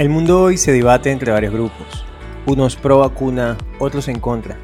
[0.00, 2.06] El mundo hoy se debate entre varios grupos,
[2.46, 4.56] unos pro vacuna, otros en contra,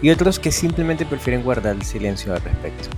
[0.00, 2.88] y otros que simplemente prefieren guardar el silencio al respecto.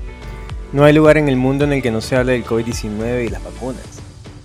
[0.73, 3.29] No hay lugar en el mundo en el que no se hable del COVID-19 y
[3.29, 3.83] las vacunas.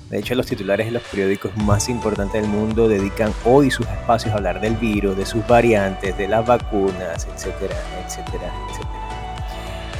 [0.09, 4.33] De hecho, los titulares de los periódicos más importantes del mundo dedican hoy sus espacios
[4.33, 9.04] a hablar del virus, de sus variantes, de las vacunas, etcétera, etcétera, etcétera.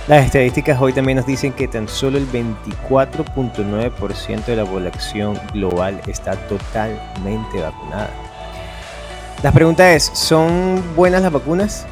[0.07, 5.99] Las estadísticas hoy también nos dicen que tan solo el 24.9% de la población global
[6.05, 8.11] está totalmente vacunada.
[9.41, 11.87] La pregunta es, ¿son buenas las vacunas?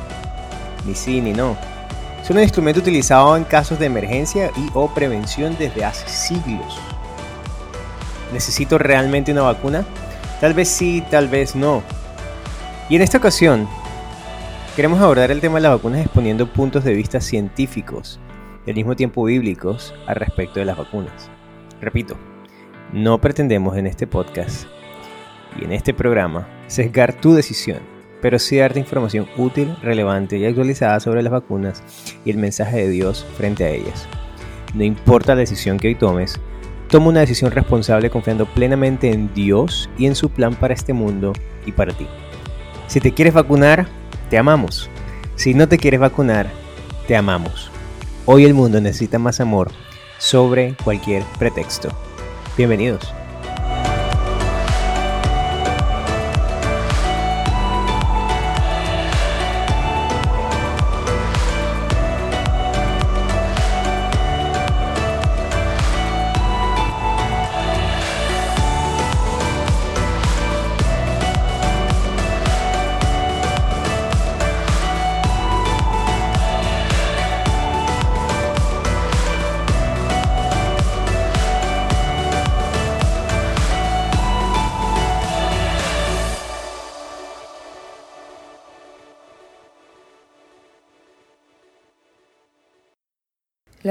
[0.85, 1.57] Ni sí ni no.
[2.23, 6.79] Son un instrumento utilizado en casos de emergencia y o prevención desde hace siglos.
[8.31, 9.85] ¿Necesito realmente una vacuna?
[10.39, 11.81] Tal vez sí, tal vez no.
[12.89, 13.67] Y en esta ocasión
[14.75, 18.19] Queremos abordar el tema de las vacunas exponiendo puntos de vista científicos
[18.65, 21.29] y al mismo tiempo bíblicos al respecto de las vacunas.
[21.79, 22.17] Repito,
[22.91, 24.65] no pretendemos en este podcast
[25.61, 27.81] y en este programa sesgar tu decisión,
[28.19, 31.83] pero sí darte información útil, relevante y actualizada sobre las vacunas
[32.25, 34.07] y el mensaje de Dios frente a ellas.
[34.73, 36.39] No importa la decisión que hoy tomes,
[36.89, 41.31] toma una decisión responsable confiando plenamente en Dios y en su plan para este mundo
[41.63, 42.07] y para ti.
[42.87, 43.87] Si te quieres vacunar,
[44.33, 44.89] te amamos.
[45.35, 46.49] Si no te quieres vacunar,
[47.07, 47.69] te amamos.
[48.25, 49.69] Hoy el mundo necesita más amor
[50.17, 51.95] sobre cualquier pretexto.
[52.57, 53.13] Bienvenidos.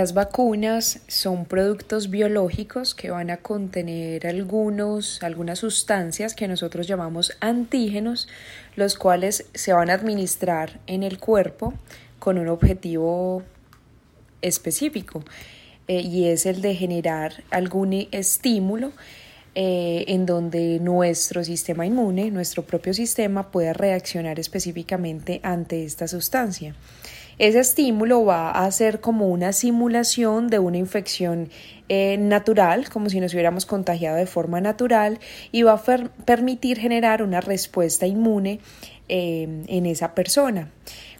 [0.02, 7.36] Las vacunas son productos biológicos que van a contener algunos, algunas sustancias que nosotros llamamos
[7.38, 8.26] antígenos,
[8.74, 11.74] los cuales se van a administrar en el cuerpo
[12.18, 13.44] con un objetivo
[14.40, 15.22] específico
[15.86, 18.90] eh, y es el de generar algún estímulo
[19.54, 26.74] eh, en donde nuestro sistema inmune, nuestro propio sistema, pueda reaccionar específicamente ante esta sustancia.
[27.42, 31.48] Ese estímulo va a ser como una simulación de una infección
[31.88, 35.18] eh, natural, como si nos hubiéramos contagiado de forma natural,
[35.50, 35.82] y va a
[36.24, 38.60] permitir generar una respuesta inmune
[39.08, 40.70] eh, en esa persona,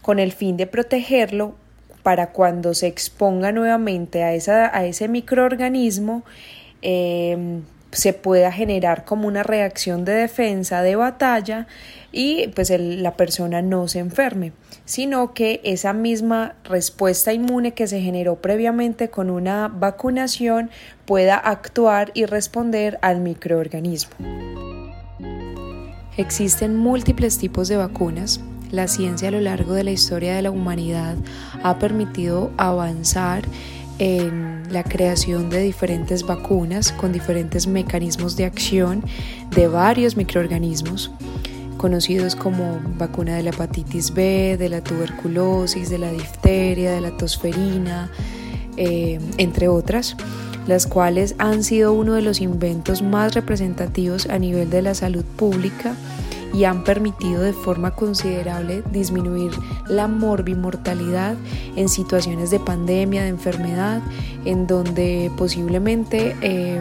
[0.00, 1.56] con el fin de protegerlo
[2.04, 6.22] para cuando se exponga nuevamente a, esa, a ese microorganismo,
[6.82, 11.66] eh, se pueda generar como una reacción de defensa, de batalla,
[12.10, 14.52] y pues la persona no se enferme,
[14.84, 20.70] sino que esa misma respuesta inmune que se generó previamente con una vacunación
[21.04, 24.12] pueda actuar y responder al microorganismo.
[26.16, 28.40] Existen múltiples tipos de vacunas.
[28.70, 31.16] La ciencia a lo largo de la historia de la humanidad
[31.62, 33.42] ha permitido avanzar
[34.02, 39.04] en la creación de diferentes vacunas con diferentes mecanismos de acción
[39.54, 41.12] de varios microorganismos
[41.76, 47.16] conocidos como vacuna de la hepatitis B, de la tuberculosis, de la difteria, de la
[47.16, 48.10] tosferina,
[48.76, 50.16] eh, entre otras,
[50.66, 55.24] las cuales han sido uno de los inventos más representativos a nivel de la salud
[55.36, 55.94] pública
[56.52, 59.52] y han permitido de forma considerable disminuir
[59.86, 61.36] la morbimortalidad
[61.76, 64.02] en situaciones de pandemia, de enfermedad,
[64.44, 66.80] en donde posiblemente eh,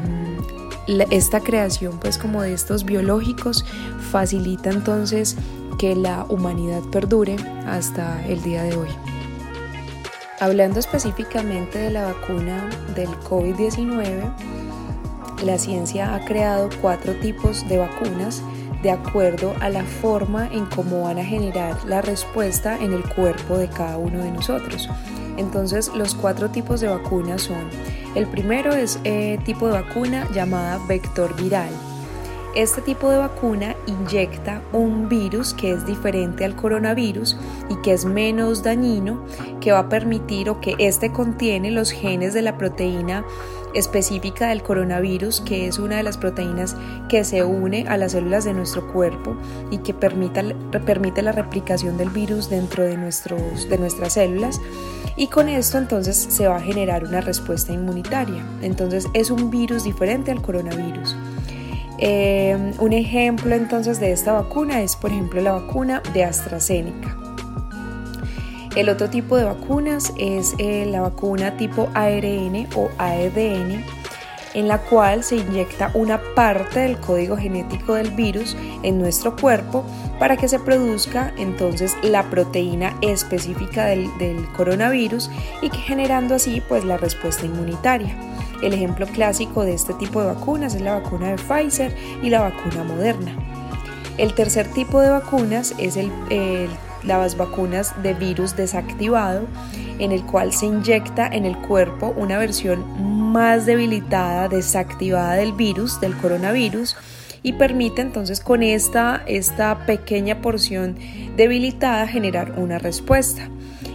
[1.09, 3.65] esta creación pues como de estos biológicos
[4.11, 5.37] facilita entonces
[5.77, 8.89] que la humanidad perdure hasta el día de hoy.
[10.39, 14.33] Hablando específicamente de la vacuna del COVID-19,
[15.45, 18.41] la ciencia ha creado cuatro tipos de vacunas
[18.81, 23.57] de acuerdo a la forma en cómo van a generar la respuesta en el cuerpo
[23.57, 24.89] de cada uno de nosotros.
[25.37, 27.69] Entonces los cuatro tipos de vacunas son,
[28.15, 31.69] el primero es eh, tipo de vacuna llamada vector viral.
[32.53, 37.37] Este tipo de vacuna inyecta un virus que es diferente al coronavirus
[37.69, 39.23] y que es menos dañino,
[39.61, 43.23] que va a permitir o que este contiene los genes de la proteína
[43.73, 46.75] específica del coronavirus, que es una de las proteínas
[47.09, 49.35] que se une a las células de nuestro cuerpo
[49.69, 54.59] y que permite, permite la replicación del virus dentro de, nuestros, de nuestras células.
[55.15, 58.43] Y con esto entonces se va a generar una respuesta inmunitaria.
[58.61, 61.15] Entonces es un virus diferente al coronavirus.
[62.03, 67.20] Eh, un ejemplo entonces de esta vacuna es por ejemplo la vacuna de AstraZeneca.
[68.75, 73.83] El otro tipo de vacunas es eh, la vacuna tipo ARN o ARDN,
[74.53, 79.83] en la cual se inyecta una parte del código genético del virus en nuestro cuerpo
[80.19, 84.09] para que se produzca entonces la proteína específica del,
[84.55, 85.29] coronavirus
[85.61, 88.15] y que generando así pues la respuesta inmunitaria.
[88.63, 91.93] El ejemplo clásico de este tipo de vacunas es la vacuna de Pfizer
[92.23, 93.35] y la vacuna Moderna.
[94.17, 96.09] El tercer tipo de vacunas es el
[97.03, 99.47] las vacunas de virus desactivado,
[99.99, 105.99] en el cual se inyecta en el cuerpo una versión más debilitada, desactivada del virus,
[106.01, 106.95] del coronavirus,
[107.43, 110.95] y permite entonces con esta, esta pequeña porción
[111.37, 113.49] debilitada generar una respuesta.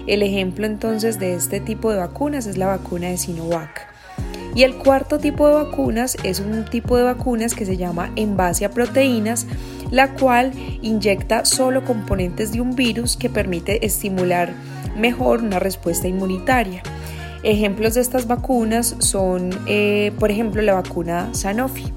[0.07, 3.96] El ejemplo entonces de este tipo de vacunas es la vacuna de Sinovac.
[4.57, 8.39] Y el cuarto tipo de vacunas es un tipo de vacunas que se llama en
[8.39, 9.47] base a proteínas,
[9.91, 10.51] la cual
[10.81, 14.55] inyecta solo componentes de un virus que permite estimular
[14.97, 16.83] mejor una respuesta inmunitaria.
[17.43, 21.93] Ejemplos de estas vacunas son, eh, por ejemplo, la vacuna Sanofi.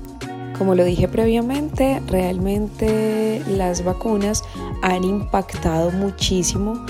[0.58, 4.44] Como lo dije previamente, realmente las vacunas
[4.82, 6.86] han impactado muchísimo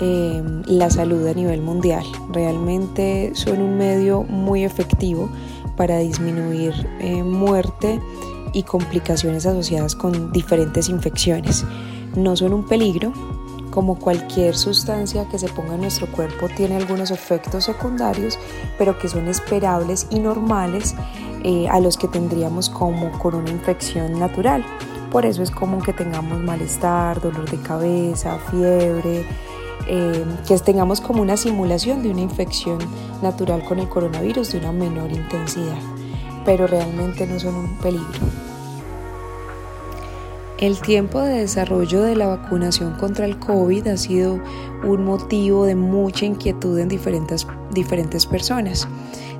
[0.00, 2.04] eh, la salud a nivel mundial.
[2.32, 5.28] Realmente son un medio muy efectivo
[5.76, 8.00] para disminuir eh, muerte
[8.52, 11.64] y complicaciones asociadas con diferentes infecciones.
[12.16, 13.12] No son un peligro,
[13.70, 18.38] como cualquier sustancia que se ponga en nuestro cuerpo tiene algunos efectos secundarios,
[18.76, 20.94] pero que son esperables y normales
[21.44, 24.64] eh, a los que tendríamos como con una infección natural.
[25.12, 29.24] Por eso es común que tengamos malestar, dolor de cabeza, fiebre,
[29.86, 32.78] eh, que tengamos como una simulación de una infección
[33.22, 35.78] natural con el coronavirus de una menor intensidad,
[36.44, 38.18] pero realmente no son un peligro.
[40.58, 44.40] El tiempo de desarrollo de la vacunación contra el COVID ha sido
[44.82, 48.88] un motivo de mucha inquietud en diferentes, diferentes personas.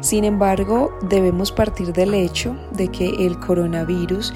[0.00, 4.32] Sin embargo, debemos partir del hecho de que el coronavirus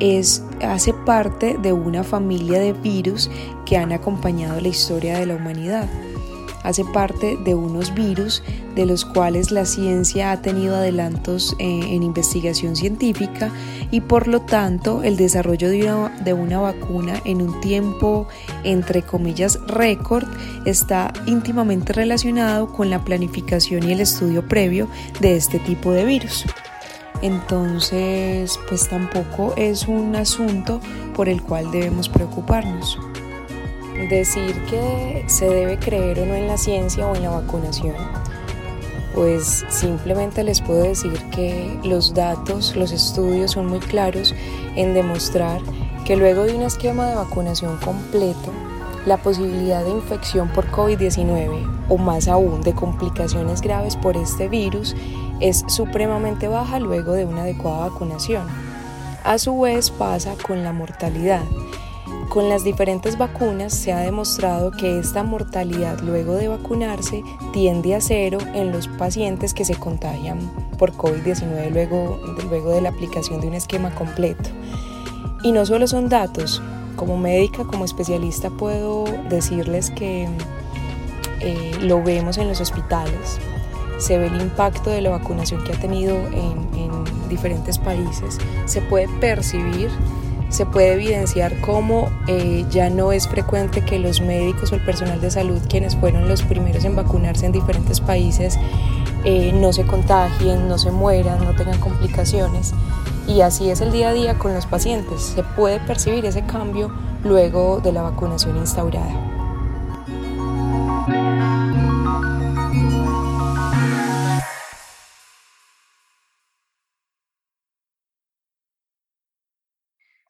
[0.00, 3.30] es, hace parte de una familia de virus
[3.64, 5.88] que han acompañado la historia de la humanidad
[6.66, 8.42] hace parte de unos virus
[8.74, 13.52] de los cuales la ciencia ha tenido adelantos eh, en investigación científica
[13.92, 18.26] y por lo tanto el desarrollo de una, de una vacuna en un tiempo
[18.64, 20.24] entre comillas récord
[20.64, 24.88] está íntimamente relacionado con la planificación y el estudio previo
[25.20, 26.44] de este tipo de virus.
[27.22, 30.80] Entonces, pues tampoco es un asunto
[31.14, 32.98] por el cual debemos preocuparnos.
[34.10, 37.94] Decir que se debe creer o no en la ciencia o en la vacunación,
[39.14, 44.34] pues simplemente les puedo decir que los datos, los estudios son muy claros
[44.76, 45.62] en demostrar
[46.04, 48.52] que luego de un esquema de vacunación completo,
[49.06, 54.94] la posibilidad de infección por COVID-19 o más aún de complicaciones graves por este virus
[55.40, 58.46] es supremamente baja luego de una adecuada vacunación.
[59.24, 61.42] A su vez pasa con la mortalidad
[62.28, 68.00] con las diferentes vacunas se ha demostrado que esta mortalidad luego de vacunarse tiende a
[68.00, 70.38] cero en los pacientes que se contagian
[70.76, 74.50] por COVID-19 luego, luego de la aplicación de un esquema completo.
[75.42, 76.60] Y no solo son datos,
[76.96, 80.28] como médica, como especialista puedo decirles que
[81.40, 83.38] eh, lo vemos en los hospitales,
[83.98, 88.80] se ve el impacto de la vacunación que ha tenido en, en diferentes países, se
[88.82, 89.90] puede percibir
[90.48, 95.20] se puede evidenciar cómo eh, ya no es frecuente que los médicos o el personal
[95.20, 98.58] de salud, quienes fueron los primeros en vacunarse en diferentes países,
[99.24, 102.74] eh, no se contagien, no se mueran, no tengan complicaciones.
[103.28, 105.20] Y así es el día a día con los pacientes.
[105.20, 106.92] Se puede percibir ese cambio
[107.24, 109.10] luego de la vacunación instaurada.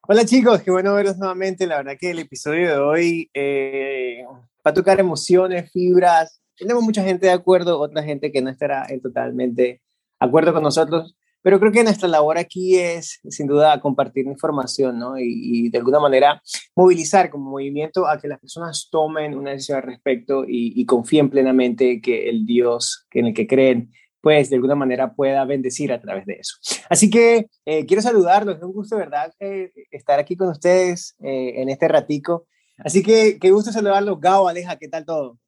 [0.08, 1.66] Hola chicos, qué bueno verlos nuevamente.
[1.66, 4.24] La verdad que el episodio de hoy eh,
[4.66, 6.40] va a tocar emociones, fibras.
[6.56, 9.82] Tenemos mucha gente de acuerdo, otra gente que no estará en totalmente
[10.18, 11.15] acuerdo con nosotros,
[11.46, 15.16] pero creo que nuestra labor aquí es sin duda compartir información ¿no?
[15.16, 16.42] y, de alguna manera
[16.74, 22.00] movilizar como movimiento a que las personas tomen una decisión al respecto y, confíen plenamente
[22.00, 26.26] que el Dios en el que creen pues de alguna manera pueda bendecir a través
[26.26, 26.56] de eso.
[26.90, 31.62] Así que eh, quiero saludarlos, es un gusto, ¿verdad?, eh, estar aquí con ustedes eh,
[31.62, 32.48] en este ratico.
[32.78, 35.38] Así que qué gusto saludarlos, Gao, Aleja, ¿qué tal todo?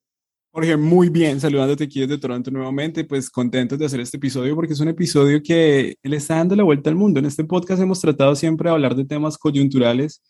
[0.50, 4.72] Jorge, muy bien, saludándote aquí desde Toronto nuevamente, pues contentos de hacer este episodio porque
[4.72, 7.20] es un episodio que le está dando la vuelta al mundo.
[7.20, 10.22] En este podcast hemos tratado siempre de hablar de temas coyunturales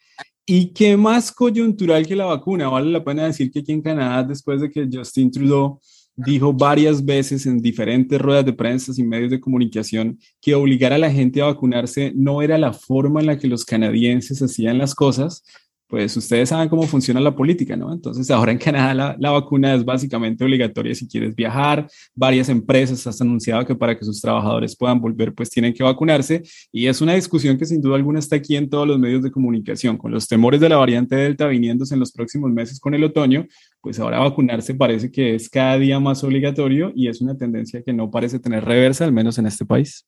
[0.44, 2.68] y qué más coyuntural que la vacuna.
[2.68, 5.80] Vale la pena decir que aquí en Canadá, después de que Justin Trudeau
[6.16, 10.98] dijo varias veces en diferentes ruedas de prensa y medios de comunicación que obligar a
[10.98, 14.96] la gente a vacunarse no era la forma en la que los canadienses hacían las
[14.96, 15.44] cosas,
[15.88, 17.90] pues ustedes saben cómo funciona la política, ¿no?
[17.90, 21.88] Entonces ahora en Canadá la, vacuna es básicamente obligatoria si quieres viajar.
[22.14, 26.42] Varias empresas han anunciado que para que sus trabajadores puedan volver, pues tienen que vacunarse.
[26.70, 29.30] Y es una discusión que sin duda alguna está aquí en todos los medios de
[29.30, 29.96] comunicación.
[29.96, 33.46] Con los temores de la variante Delta viniéndose en los próximos meses con el otoño,
[33.80, 37.94] pues ahora vacunarse parece que es cada día más obligatorio y es una tendencia que
[37.94, 40.06] no parece tener reversa, al menos en este país.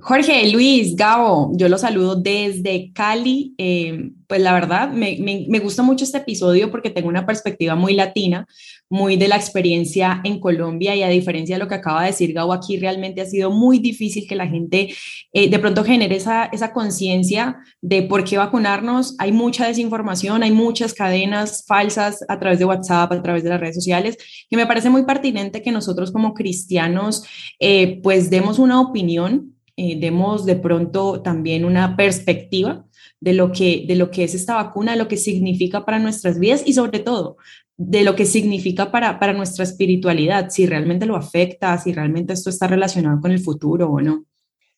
[0.00, 3.54] Jorge, Luis, Gabo, yo los saludo desde Cali.
[3.58, 7.94] Eh, pues la verdad, me, me, gusta mucho este episodio porque tengo una perspectiva muy
[7.94, 8.46] latina,
[8.88, 12.32] muy de la experiencia en Colombia y a diferencia de lo que acaba de decir
[12.32, 14.94] Gabo, aquí realmente ha sido muy difícil que la gente
[15.32, 19.16] eh, de pronto genere esa, esa conciencia de por qué vacunarnos.
[19.18, 23.58] Hay mucha desinformación, hay muchas cadenas falsas a través de WhatsApp, a través de las
[23.58, 24.16] redes sociales,
[24.48, 27.24] que me parece muy pertinente que nosotros como cristianos
[27.58, 32.84] eh, pues demos una opinión eh, demos de pronto también una perspectiva
[33.20, 36.40] de lo, que, de lo que es esta vacuna, de lo que significa para nuestras
[36.40, 37.36] vidas y sobre todo
[37.76, 42.50] de lo que significa para, para nuestra espiritualidad, si realmente lo afecta, si realmente esto
[42.50, 44.24] está relacionado con el futuro o no.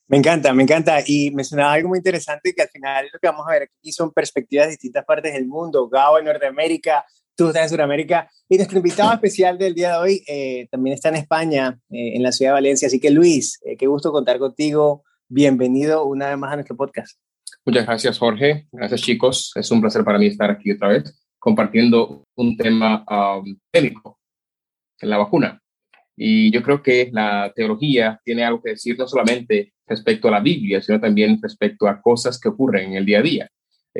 [0.06, 0.98] Me encanta, me encanta.
[1.06, 4.12] Y mencionaba algo muy interesante que al final lo que vamos a ver aquí son
[4.12, 5.88] perspectivas de distintas partes del mundo.
[5.88, 7.06] Gabo en Norteamérica,
[7.40, 8.30] tú estás en Sudamérica.
[8.50, 12.22] Y nuestro invitado especial del día de hoy eh, también está en España, eh, en
[12.22, 12.86] la ciudad de Valencia.
[12.86, 15.04] Así que Luis, eh, qué gusto contar contigo.
[15.26, 17.18] Bienvenido una vez más a nuestro podcast.
[17.64, 18.68] Muchas gracias, Jorge.
[18.70, 19.52] Gracias, chicos.
[19.54, 24.18] Es un placer para mí estar aquí otra vez compartiendo un tema um, técnico,
[25.00, 25.62] la vacuna.
[26.14, 30.40] Y yo creo que la teología tiene algo que decir no solamente respecto a la
[30.40, 33.50] Biblia, sino también respecto a cosas que ocurren en el día a día.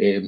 [0.02, 0.22] Eh,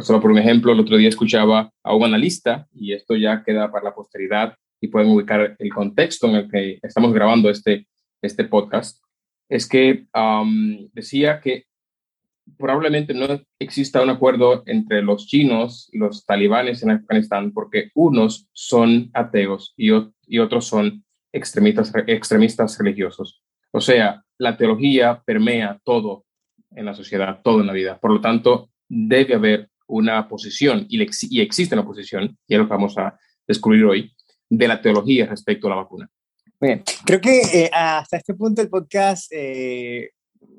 [0.00, 3.68] solo por un ejemplo, el otro día escuchaba a un analista, y esto ya queda
[3.72, 7.88] para la posteridad y pueden ubicar el contexto en el que estamos grabando este,
[8.22, 9.02] este podcast,
[9.48, 10.06] es que
[10.92, 11.64] decía que
[12.56, 13.26] probablemente no
[13.58, 19.74] exista un acuerdo entre los chinos y los talibanes en Afganistán porque unos son ateos
[19.76, 19.90] y,
[20.28, 23.42] y otros son extremistas, extremistas religiosos.
[23.72, 26.24] O sea, la teología permea todo
[26.70, 27.98] en la sociedad, todo en la vida.
[27.98, 32.66] Por lo tanto, debe haber una posición, y, y existe una posición, y es lo
[32.66, 34.12] que vamos a descubrir hoy,
[34.50, 36.10] de la teología respecto a la vacuna.
[36.60, 40.10] Bien, creo que eh, hasta este punto el podcast eh,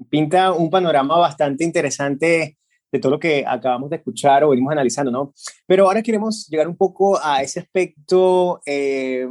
[0.10, 2.58] pinta un panorama bastante interesante
[2.92, 5.34] de todo lo que acabamos de escuchar o venimos analizando, ¿no?
[5.68, 9.28] Pero ahora queremos llegar un poco a ese aspecto, eh,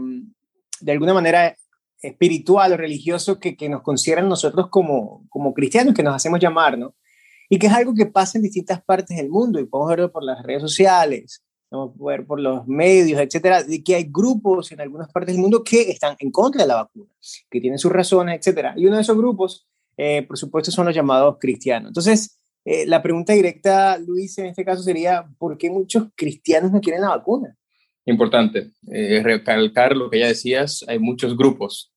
[0.81, 1.57] de alguna manera,
[2.01, 6.79] espiritual o religioso que, que nos consideran nosotros como, como cristianos, que nos hacemos llamar,
[6.79, 6.95] ¿no?
[7.49, 10.23] Y que es algo que pasa en distintas partes del mundo y podemos verlo por
[10.23, 15.11] las redes sociales, podemos ver por los medios, etcétera, de que hay grupos en algunas
[15.11, 17.11] partes del mundo que están en contra de la vacuna,
[17.51, 18.75] que tienen sus razones, etcétera.
[18.77, 21.91] Y uno de esos grupos, eh, por supuesto, son los llamados cristianos.
[21.91, 26.81] Entonces, eh, la pregunta directa, Luis, en este caso sería, ¿por qué muchos cristianos no
[26.81, 27.57] quieren la vacuna?
[28.05, 31.93] Importante, eh, recalcar lo que ya decías, hay muchos grupos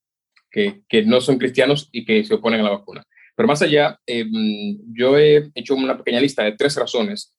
[0.50, 3.06] que, que no son cristianos y que se oponen a la vacuna.
[3.42, 7.36] Pero más allá, em, yo he hecho una pequeña lista de tres razones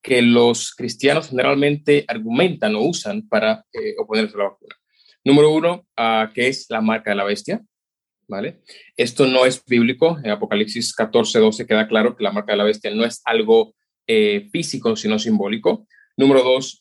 [0.00, 4.74] que los cristianos generalmente argumentan o usan para eh, oponerse a la vacuna.
[5.22, 7.60] Número uno, uh, que es la marca de la bestia.
[8.26, 8.62] ¿Vale?
[8.96, 10.16] Esto no es bíblico.
[10.24, 13.74] En Apocalipsis 14, 12 queda claro que la marca de la bestia no es algo
[14.06, 15.86] eh, físico, sino simbólico.
[16.16, 16.80] Número dos,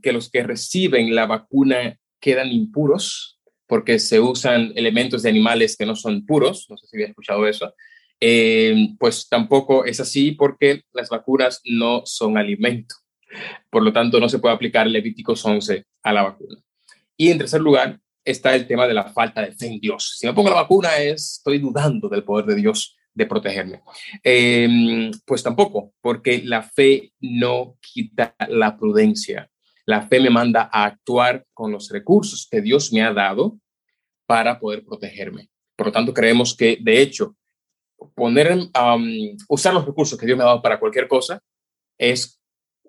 [0.00, 3.39] que los que reciben la vacuna quedan impuros
[3.70, 7.46] porque se usan elementos de animales que no son puros, no sé si había escuchado
[7.46, 7.72] eso,
[8.20, 12.96] eh, pues tampoco es así porque las vacunas no son alimento.
[13.70, 16.60] Por lo tanto, no se puede aplicar Levíticos 11 a la vacuna.
[17.16, 20.16] Y en tercer lugar está el tema de la falta de fe en Dios.
[20.18, 23.82] Si me pongo la vacuna es, estoy dudando del poder de Dios de protegerme.
[24.24, 29.49] Eh, pues tampoco, porque la fe no quita la prudencia.
[29.90, 33.58] La fe me manda a actuar con los recursos que Dios me ha dado
[34.24, 35.48] para poder protegerme.
[35.74, 37.34] Por lo tanto, creemos que, de hecho,
[38.14, 38.56] poner,
[39.48, 41.42] usar los recursos que Dios me ha dado para cualquier cosa
[41.98, 42.40] es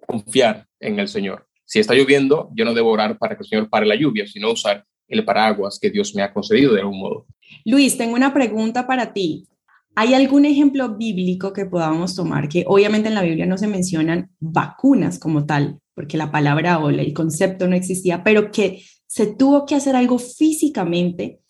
[0.05, 1.47] confiar en el Señor.
[1.65, 4.51] Si está lloviendo, yo no debo orar para que el Señor pare la lluvia, sino
[4.51, 7.25] usar el paraguas que Dios me ha concedido de algún modo.
[7.65, 9.47] Luis, tengo una pregunta para ti.
[9.95, 14.29] ¿Hay algún ejemplo bíblico que podamos tomar que obviamente en la Biblia no se mencionan
[14.39, 19.67] vacunas como tal, porque la palabra o el concepto no existía, pero que se tuvo
[19.67, 21.41] que hacer algo físicamente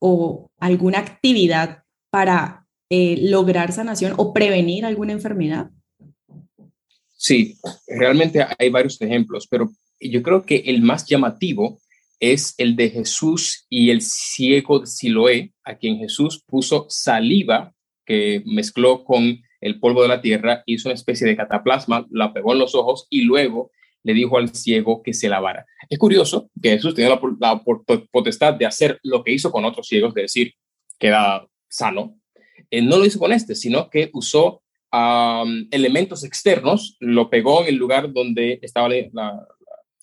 [0.00, 5.70] o alguna actividad para eh, lograr sanación o prevenir alguna enfermedad?
[7.16, 11.78] Sí, realmente hay varios ejemplos, pero yo creo que el más llamativo
[12.18, 17.72] es el de Jesús y el ciego de Siloé, a quien Jesús puso saliva
[18.04, 22.54] que mezcló con el polvo de la tierra, hizo una especie de cataplasma, la pegó
[22.54, 23.70] en los ojos y luego
[24.02, 25.66] le dijo al ciego que se lavara.
[25.88, 27.62] Es curioso que Jesús tenía la,
[28.10, 30.54] potestad de hacer lo que hizo con otros ciegos, de decir,
[30.98, 32.16] queda sano.
[32.70, 34.62] Eh, no lo hizo con este, sino que usó
[35.70, 39.46] elementos externos, lo pegó en el lugar donde estaba la,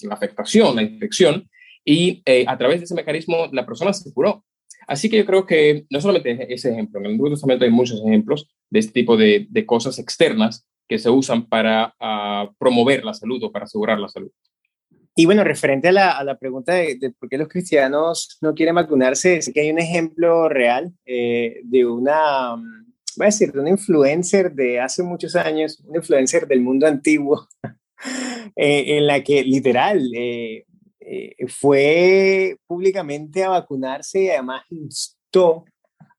[0.10, 1.50] afectación, la infección,
[1.84, 4.46] y eh, a través de ese mecanismo la persona se curó.
[4.88, 8.02] Así que yo creo que no solamente ese ejemplo, en el Nuevo Testamento hay muchos
[8.06, 13.14] ejemplos de este tipo de, de cosas externas que se usan para uh, promover la
[13.14, 14.32] salud o para asegurar la salud.
[15.16, 18.54] Y bueno, referente a la, a la pregunta de, de, por qué los cristianos no
[18.54, 23.60] quieren vacunarse, es que hay un ejemplo real eh, de una, voy a decir, de
[23.60, 27.48] una influencer de hace muchos años, una influencer del mundo antiguo,
[28.56, 30.66] eh, en la que literal eh,
[31.00, 35.66] eh, fue públicamente a vacunarse y además instó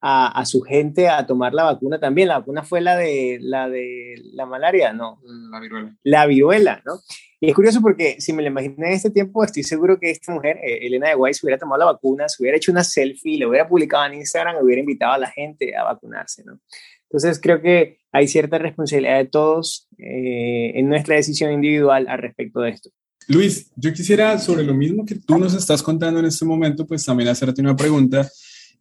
[0.00, 2.28] a, su gente a tomar la vacuna también.
[2.28, 5.20] La vacuna fue la de la, de la malaria, ¿no?
[5.24, 5.96] La viruela.
[6.02, 7.00] La viruela, ¿no?
[7.40, 10.32] Y es curioso porque si me lo imaginé en este tiempo, estoy seguro que esta
[10.32, 13.38] mujer, eh, Elena de Guay, se hubiera tomado la vacuna, se hubiera hecho una selfie,
[13.38, 16.60] lo hubiera publicado en Instagram, hubiera invitado a la gente a vacunarse, ¿no?
[17.04, 22.60] Entonces creo que hay cierta responsabilidad de todos eh, en nuestra decisión individual al respecto
[22.60, 22.90] de esto.
[23.28, 27.04] Luis, yo quisiera sobre lo mismo que tú nos estás contando en este momento, pues
[27.04, 28.28] también hacerte una pregunta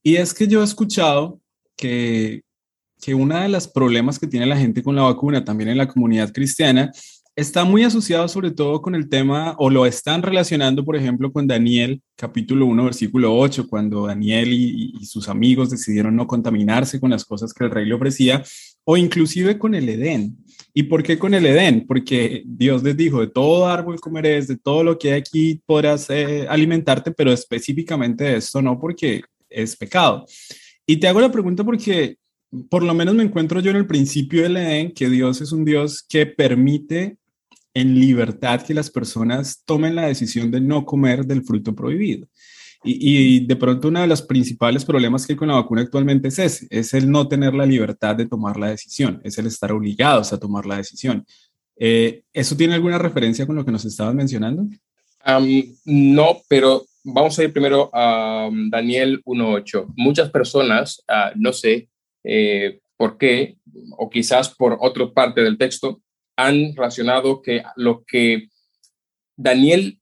[0.03, 1.39] y es que yo he escuchado
[1.75, 2.41] que,
[3.01, 5.87] que uno de los problemas que tiene la gente con la vacuna, también en la
[5.87, 6.91] comunidad cristiana,
[7.37, 11.45] está muy asociado sobre todo con el tema, o lo están relacionando, por ejemplo, con
[11.45, 17.23] Daniel, capítulo 1, versículo 8, cuando Daniel y, sus amigos decidieron no contaminarse con las
[17.23, 18.43] cosas que el rey le ofrecía,
[18.83, 20.35] o inclusive con el Edén.
[20.73, 21.85] ¿Y por qué con el Edén?
[21.87, 26.09] Porque Dios les dijo, de todo árbol comerés, de todo lo que hay aquí podrás
[26.09, 30.25] eh, alimentarte, pero específicamente de esto no, porque es pecado.
[30.85, 32.17] Y te hago la pregunta porque
[32.69, 35.65] por lo menos me encuentro yo en el principio del Edén, que Dios es un
[35.65, 37.17] Dios que permite
[37.73, 42.27] en libertad que las personas tomen la decisión de no comer del fruto prohibido.
[42.83, 46.39] Y, de pronto uno de los principales problemas que hay con la vacuna actualmente es
[46.39, 50.31] ese, es el no tener la libertad de tomar la decisión, es el estar obligados
[50.31, 51.25] a tomar la decisión.
[51.75, 54.67] Eh, ¿Eso tiene alguna referencia con lo que nos estabas mencionando?
[55.85, 59.93] no, pero vamos a ir primero a um, Daniel 1.8.
[59.95, 61.89] Muchas personas, uh, no sé
[62.23, 63.57] eh, por qué,
[63.97, 66.01] o quizás por otra parte del texto,
[66.35, 68.49] han relacionado que lo que
[69.35, 69.99] Daniel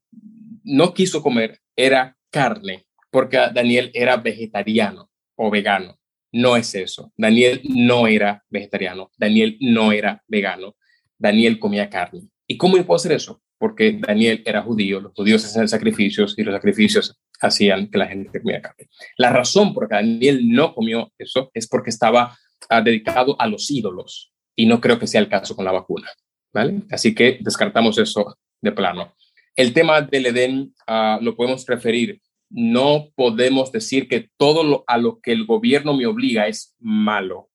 [0.64, 6.00] no quiso comer era carne, porque Daniel era vegetariano o vegano.
[6.32, 7.14] No es eso.
[7.16, 9.12] Daniel no era vegetariano.
[9.18, 10.76] Daniel no era vegano.
[11.18, 12.28] Daniel comía carne.
[12.48, 13.42] ¿Y cómo puedo hacer eso?
[13.58, 18.42] Porque Daniel era judío, los judíos hacían sacrificios y los sacrificios hacían que la gente
[18.42, 18.90] comiera carne.
[19.18, 22.38] La razón por la que Daniel no comió eso es porque estaba
[22.70, 26.10] uh, dedicado a los ídolos y no creo que sea el caso con la vacuna,
[26.54, 26.82] ¿vale?
[26.92, 29.16] Así que descartamos eso de plano.
[29.56, 32.22] El tema del Edén uh, lo podemos referir.
[32.50, 37.50] No podemos decir que todo a lo que el gobierno me obliga es malo,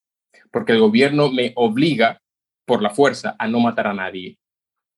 [0.50, 2.20] porque el gobierno me obliga
[2.66, 4.39] por la fuerza a no matar a nadie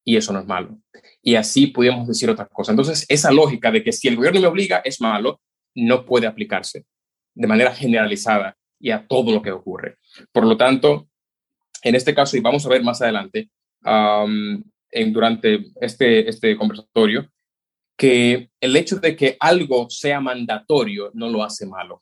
[0.04, 0.78] y eso no es malo.
[1.22, 2.72] Y así podríamos decir otra cosa.
[2.72, 5.40] Entonces, esa lógica de que si el gobierno me obliga es malo,
[5.74, 6.84] no puede aplicarse
[7.34, 9.96] de manera generalizada y a todo lo que ocurre.
[10.32, 11.08] Por lo tanto,
[11.82, 13.50] en este caso, y vamos a ver más adelante,
[13.84, 17.28] en, durante este, este conversatorio,
[17.96, 22.00] que el hecho de que algo sea mandatorio no lo hace malo.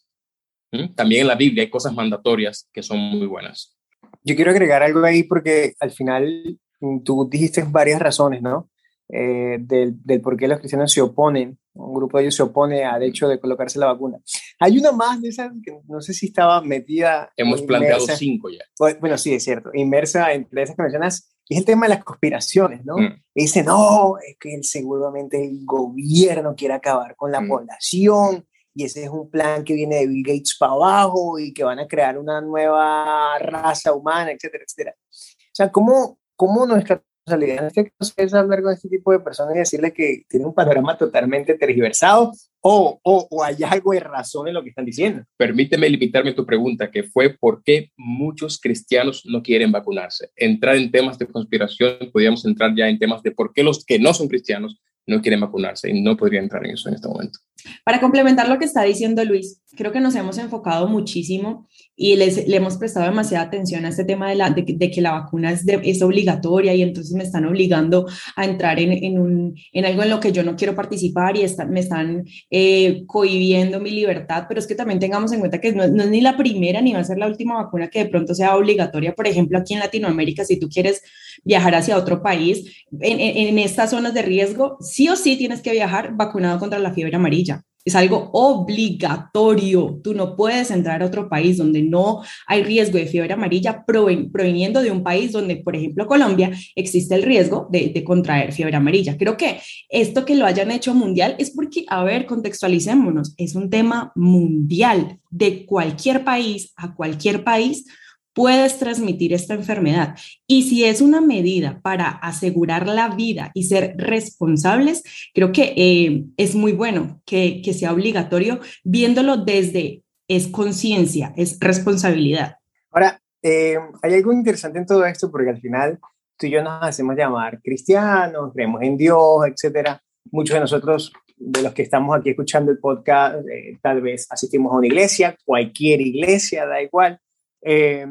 [0.73, 0.95] ¿Mm?
[0.95, 3.77] También en la Biblia hay cosas mandatorias que son muy buenas.
[4.23, 6.59] Yo quiero agregar algo ahí porque al final
[7.05, 8.71] tú dijiste varias razones, ¿no?
[9.13, 12.85] Eh, del, del, por qué los cristianos se oponen, un grupo de ellos se opone
[12.85, 14.19] al hecho de colocarse la vacuna.
[14.61, 17.33] Hay una más de esas que no sé si estaba metida.
[17.37, 18.65] Hemos planteado cinco ya.
[19.01, 22.85] Bueno, sí, es cierto, inmersa entre esas que mencionas, es el tema de las conspiraciones,
[22.85, 22.97] ¿no?
[22.97, 23.23] Mm.
[23.35, 27.49] Dicen, no, es que seguramente el gobierno quiere acabar con la mm.
[27.49, 31.65] población y ese es un plan que viene de Bill Gates para abajo y que
[31.65, 34.95] van a crear una nueva raza humana, etcétera, etcétera.
[35.01, 39.21] O sea, ¿cómo, cómo nuestra responsabilidad en este caso es hablar con este tipo de
[39.21, 44.01] personas y decirles que tienen un panorama totalmente tergiversado o, o, o, hay algo de
[44.01, 45.23] razón en lo que están diciendo.
[45.37, 50.31] Permíteme limitarme a tu pregunta, que fue por qué muchos cristianos no quieren vacunarse.
[50.35, 53.99] Entrar en temas de conspiración, podríamos entrar ya en temas de por qué los que
[53.99, 57.39] no son cristianos no quieren vacunarse y no podría entrar en eso en este momento.
[57.85, 61.67] Para complementar lo que está diciendo Luis, creo que nos hemos enfocado muchísimo
[62.03, 65.13] y les, le hemos prestado demasiada atención a este tema de, la, de, que la
[65.13, 69.85] vacuna es, es, obligatoria y entonces me están obligando a entrar en, en, un, en
[69.85, 74.47] algo en lo que yo no quiero participar y me están eh, cohibiendo mi libertad,
[74.49, 76.95] pero es que también tengamos en cuenta que no, no, es ni la primera ni
[76.95, 79.15] va a ser la última vacuna que de pronto sea obligatoria.
[79.15, 81.03] Por ejemplo, aquí en Latinoamérica, si tú quieres
[81.45, 85.73] viajar hacia otro país, en, en estas zonas de riesgo, sí o sí tienes que
[85.73, 87.63] viajar vacunado contra la fiebre amarilla.
[87.85, 90.01] Es algo obligatorio.
[90.05, 94.83] Tú no puedes entrar a otro país donde no hay riesgo de fiebre amarilla proveniendo
[94.83, 99.17] de un país donde, por ejemplo, Colombia, existe el riesgo de, contraer fiebre amarilla.
[99.17, 103.71] Creo que esto que lo hayan hecho mundial es porque, a ver, contextualicémonos, es un
[103.71, 107.87] tema mundial de cualquier país a cualquier país
[108.35, 110.17] puedes transmitir esta enfermedad.
[110.47, 115.03] Y si es una medida para asegurar la vida y ser responsables,
[115.35, 121.59] creo que eh, es muy bueno que, que sea obligatorio viéndolo desde es conciencia, es
[121.59, 122.57] responsabilidad.
[122.93, 125.99] Ahora, eh, hay algo interesante en todo esto porque al final
[126.37, 130.01] tú y yo nos hacemos llamar cristianos, creemos en Dios, etcétera.
[130.31, 134.73] Muchos de nosotros, de los que estamos aquí escuchando el podcast, eh, tal vez asistimos
[134.73, 137.19] a una iglesia, cualquier iglesia, da igual.
[137.63, 138.07] Eh,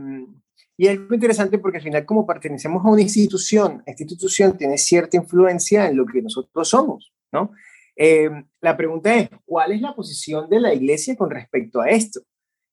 [0.78, 4.78] y es algo interesante porque al final como pertenecemos a una institución, esta institución tiene
[4.78, 7.52] cierta influencia en lo que nosotros somos, ¿no?
[7.98, 8.30] Eh,
[8.62, 12.22] la pregunta es, ¿cuál es la posición de la iglesia con respecto a esto?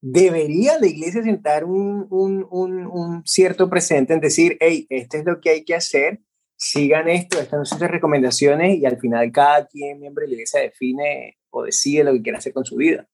[0.01, 5.25] ¿Debería la iglesia sentar un, un, un, un cierto presente en decir, hey, esto es
[5.25, 6.21] lo que hay que hacer,
[6.57, 10.61] sigan esto, estas son sus recomendaciones y al final cada quien, miembro de la iglesia,
[10.61, 13.09] define o decide lo que quiere hacer con su vida?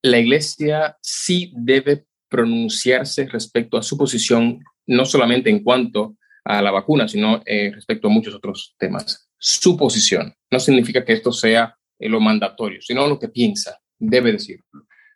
[0.00, 6.70] La iglesia sí debe pronunciarse respecto a su posición, no solamente en cuanto a la
[6.70, 9.28] vacuna, sino eh, respecto a muchos otros temas.
[9.38, 14.32] Su posición no significa que esto sea eh, lo mandatorio, sino lo que piensa, debe
[14.32, 14.64] decirlo.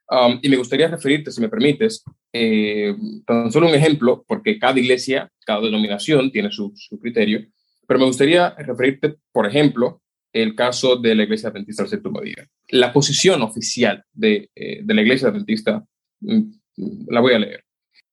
[0.08, 2.94] Um, y me gustaría referirte, si me permites, eh,
[3.26, 7.44] tan solo un ejemplo, porque cada iglesia, cada denominación tiene su, su, criterio,
[7.88, 10.02] pero me gustaría referirte, por ejemplo,
[10.32, 12.46] el caso de la Iglesia Adventista del Séptimo Día.
[12.68, 15.84] La posición oficial de, de la Iglesia Adventista
[16.20, 16.42] mm,
[16.76, 17.64] la voy a leer.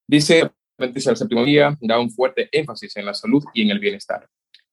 [0.06, 3.78] Dice Adventista del séptimo día, da un fuerte énfasis en la salud y en el
[3.78, 4.28] bienestar.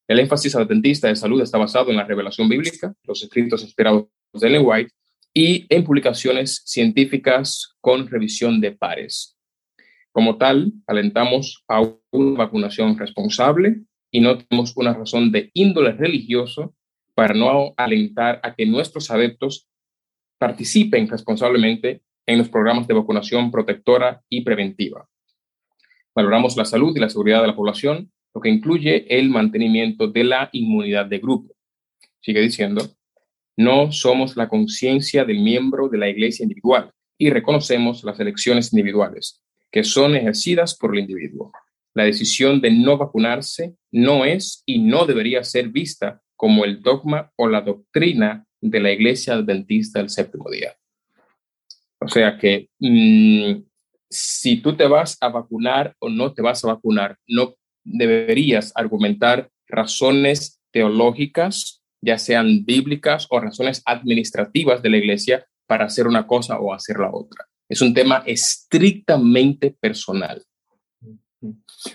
[0.08, 4.47] El énfasis adventista de salud está basado en la revelación bíblica, los escritos esperados de
[4.47, 4.91] Ellen White
[5.34, 9.38] y en publicaciones científicas con revisión de pares.
[10.12, 16.75] Como tal, alentamos a una vacunación responsable y no tenemos una razón de índole religioso
[17.13, 19.69] para no alentar a que nuestros adeptos
[20.39, 22.01] participen responsablemente
[22.32, 25.08] en los programas de vacunación protectora y preventiva.
[26.15, 30.24] Valoramos la salud y la seguridad de la población, lo que incluye el mantenimiento de
[30.24, 31.54] la inmunidad de grupo.
[32.22, 32.88] Sigue diciendo,
[33.58, 39.41] no somos la conciencia del miembro de la iglesia individual y reconocemos las elecciones individuales,
[39.70, 41.52] que son ejercidas por el individuo.
[41.94, 47.32] La decisión de no vacunarse no es y no debería ser vista como el dogma
[47.36, 50.74] o la doctrina de la iglesia adventista del séptimo día.
[52.02, 53.62] O sea que mmm,
[54.10, 59.50] si tú te vas a vacunar o no te vas a vacunar, no deberías argumentar
[59.68, 66.60] razones teológicas, ya sean bíblicas o razones administrativas de la iglesia para hacer una cosa
[66.60, 67.48] o hacer la otra.
[67.70, 70.44] Es un tema estrictamente personal.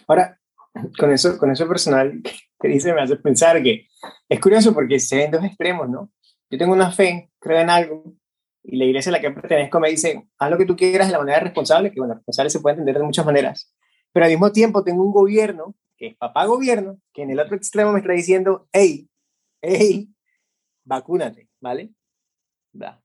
[0.07, 0.41] Ahora,
[0.99, 2.23] con eso, con eso personal
[2.61, 3.89] que dice, me hace pensar que
[4.29, 6.11] es curioso porque se ven dos extremos, ¿no?
[6.49, 8.15] Yo tengo una fe, creo en algo,
[8.69, 11.13] y la iglesia a la que pertenezco me dice, haz lo que tú quieras de
[11.13, 13.73] la manera responsable, que bueno, responsable se puede entender de muchas maneras,
[14.13, 17.57] pero al mismo tiempo tengo un gobierno, que es papá gobierno, que en el otro
[17.57, 19.09] extremo me está diciendo, hey,
[19.63, 20.09] hey,
[20.85, 21.91] vacúnate, ¿vale?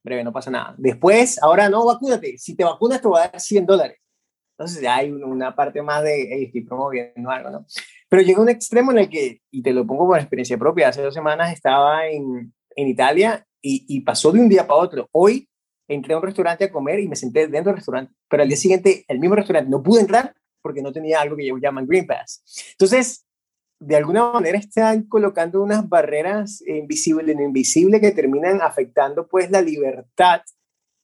[0.02, 0.74] Breve, no pasa nada.
[0.76, 2.36] Después, ahora no, vacúnate.
[2.36, 3.98] Si te vacunas te voy a dar 100 dólares.
[4.58, 7.66] Entonces hay una parte más de, hey, estoy promoviendo algo, ¿no?
[8.08, 11.02] Pero llega un extremo en el que, y te lo pongo por experiencia propia, hace
[11.02, 15.08] dos semanas estaba en, en Italia y, y, pasó de un día para otro.
[15.12, 15.48] Hoy
[15.94, 18.56] entré a un restaurante a comer y me senté dentro del restaurante, pero al día
[18.56, 22.06] siguiente el mismo restaurante no pude entrar porque no tenía algo que ellos llaman Green
[22.06, 22.42] Pass.
[22.72, 23.26] Entonces,
[23.80, 29.60] de alguna manera están colocando unas barreras invisibles en invisible que terminan afectando pues la
[29.60, 30.42] libertad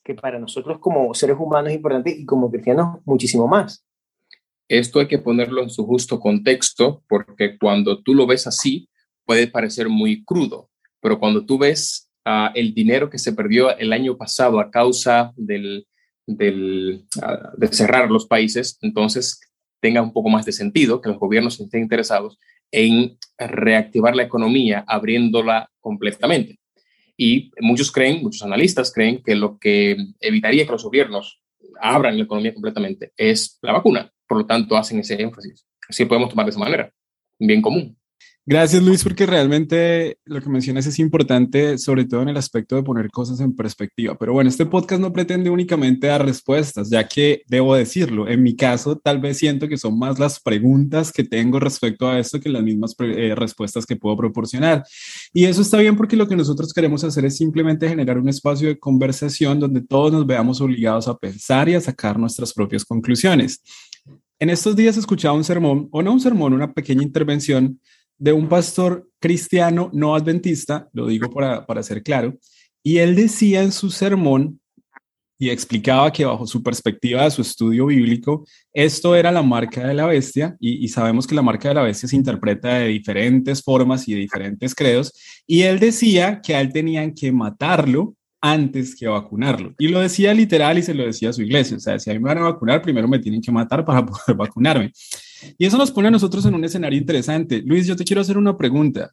[0.04, 3.84] que para nosotros como seres humanos es importante y como cristianos muchísimo más.
[4.68, 8.88] Esto hay que ponerlo en su justo contexto porque cuando tú lo ves así
[9.24, 10.70] puede parecer muy crudo,
[11.00, 12.07] pero cuando tú ves
[12.54, 15.86] el dinero que se perdió el año pasado a causa del,
[16.26, 19.40] uh, de cerrar los países, entonces
[19.80, 22.38] tenga un poco más de sentido que los gobiernos estén interesados
[22.70, 26.58] en reactivar la economía abriéndola completamente.
[27.16, 31.40] Y muchos creen, muchos analistas creen que lo que evitaría que los gobiernos
[31.80, 34.12] abran la economía completamente es la vacuna.
[34.26, 35.66] Por lo tanto, hacen ese énfasis.
[35.88, 36.92] Así podemos tomar de esa manera,
[37.38, 37.97] bien común.
[38.50, 42.82] Gracias Luis, porque realmente lo que mencionas es importante, sobre todo en el aspecto de
[42.82, 44.16] poner cosas en perspectiva.
[44.18, 48.56] Pero bueno, este podcast no pretende únicamente dar respuestas, ya que debo decirlo, en mi
[48.56, 52.48] caso tal vez siento que son más las preguntas que tengo respecto a esto que
[52.48, 54.82] las mismas eh, respuestas que puedo proporcionar.
[55.34, 58.68] Y eso está bien porque lo que nosotros queremos hacer es simplemente generar un espacio
[58.68, 63.60] de conversación donde todos nos veamos obligados a pensar y a sacar nuestras propias conclusiones.
[64.38, 67.78] En estos días escuchaba un sermón, o no un sermón, una pequeña intervención
[68.18, 72.36] de un pastor cristiano no adventista, lo digo para, para ser claro,
[72.82, 74.60] y él decía en su sermón
[75.40, 79.94] y explicaba que bajo su perspectiva de su estudio bíblico, esto era la marca de
[79.94, 83.62] la bestia y, y, sabemos que la marca de la bestia se interpreta de diferentes
[83.62, 85.12] formas y de diferentes credos,
[85.46, 89.74] y él decía que a él tenían que matarlo antes que vacunarlo.
[89.78, 92.14] Y lo decía literal y se lo decía a su iglesia, o sea, si a
[92.14, 94.92] mí me van a vacunar, primero me tienen que matar para poder vacunarme.
[95.56, 97.62] Y eso nos pone a nosotros en un escenario interesante.
[97.64, 99.12] Luis, yo te quiero hacer una pregunta.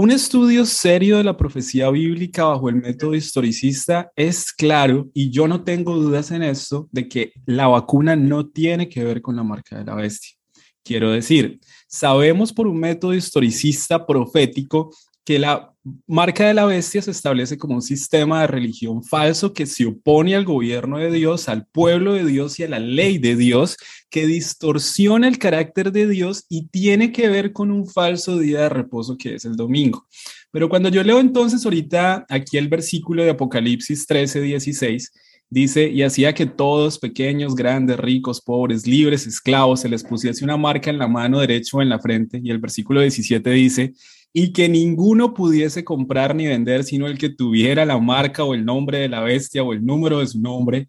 [0.00, 5.48] Un estudio serio de la profecía bíblica bajo el método historicista es claro, y yo
[5.48, 9.42] no tengo dudas en esto, de que la vacuna no tiene que ver con la
[9.42, 10.36] marca de la bestia.
[10.84, 15.74] Quiero decir, sabemos por un método historicista profético que la
[16.06, 20.34] marca de la bestia se establece como un sistema de religión falso que se opone
[20.34, 23.76] al gobierno de Dios, al pueblo de Dios y a la ley de Dios,
[24.10, 28.68] que distorsiona el carácter de Dios y tiene que ver con un falso día de
[28.68, 30.06] reposo que es el domingo.
[30.50, 35.12] Pero cuando yo leo entonces ahorita aquí el versículo de Apocalipsis 13, 16,
[35.50, 40.56] dice, y hacía que todos, pequeños, grandes, ricos, pobres, libres, esclavos, se les pusiese una
[40.56, 42.40] marca en la mano derecha o en la frente.
[42.42, 43.94] Y el versículo 17 dice,
[44.32, 48.64] y que ninguno pudiese comprar ni vender sino el que tuviera la marca o el
[48.64, 50.88] nombre de la bestia o el número de su nombre,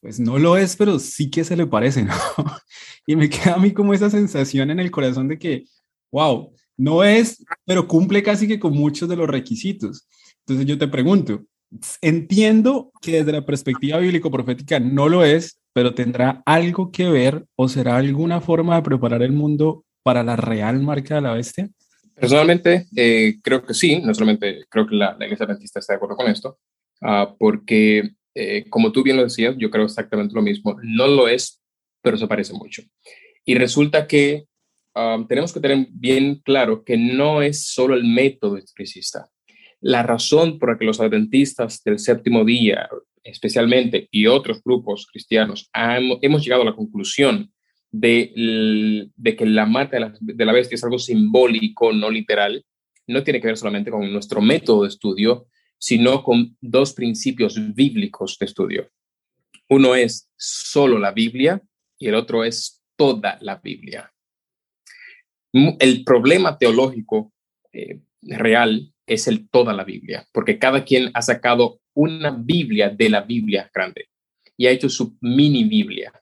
[0.00, 2.14] pues no lo es, pero sí que se le parece, ¿no?
[3.06, 5.64] y me queda a mí como esa sensación en el corazón de que,
[6.12, 10.06] wow, no es, pero cumple casi que con muchos de los requisitos.
[10.40, 11.44] Entonces yo te pregunto,
[12.00, 17.68] entiendo que desde la perspectiva bíblico-profética no lo es, pero tendrá algo que ver o
[17.68, 21.68] será alguna forma de preparar el mundo para la real marca de la bestia?
[22.18, 26.16] Personalmente, eh, creo que sí, no solamente creo que la, Iglesia Adventista está de acuerdo
[26.16, 26.58] con esto,
[27.02, 30.76] uh, porque, eh, como tú bien lo decías, yo creo exactamente lo mismo.
[30.82, 31.62] No lo es,
[32.02, 32.82] pero se parece mucho.
[33.44, 34.46] Y resulta que
[34.94, 39.28] um, tenemos que tener bien claro que no es solo el método historicista.
[39.80, 42.88] La razón por la que los adventistas del séptimo día,
[43.22, 45.70] especialmente, y otros grupos cristianos,
[46.22, 47.52] hemos llegado a la conclusión
[47.90, 52.64] de, que la marca de la, bestia es algo simbólico, no literal,
[53.06, 55.46] no tiene que ver solamente con nuestro método de estudio,
[55.78, 58.90] sino con dos principios bíblicos de estudio.
[59.68, 61.62] Uno es solo la Biblia
[61.98, 64.12] y el otro es toda la Biblia.
[65.52, 67.32] El problema teológico
[67.72, 73.08] eh, real es el toda la Biblia, porque cada quien ha sacado una Biblia de
[73.08, 74.08] la Biblia grande
[74.56, 76.12] y ha hecho su mini Biblia.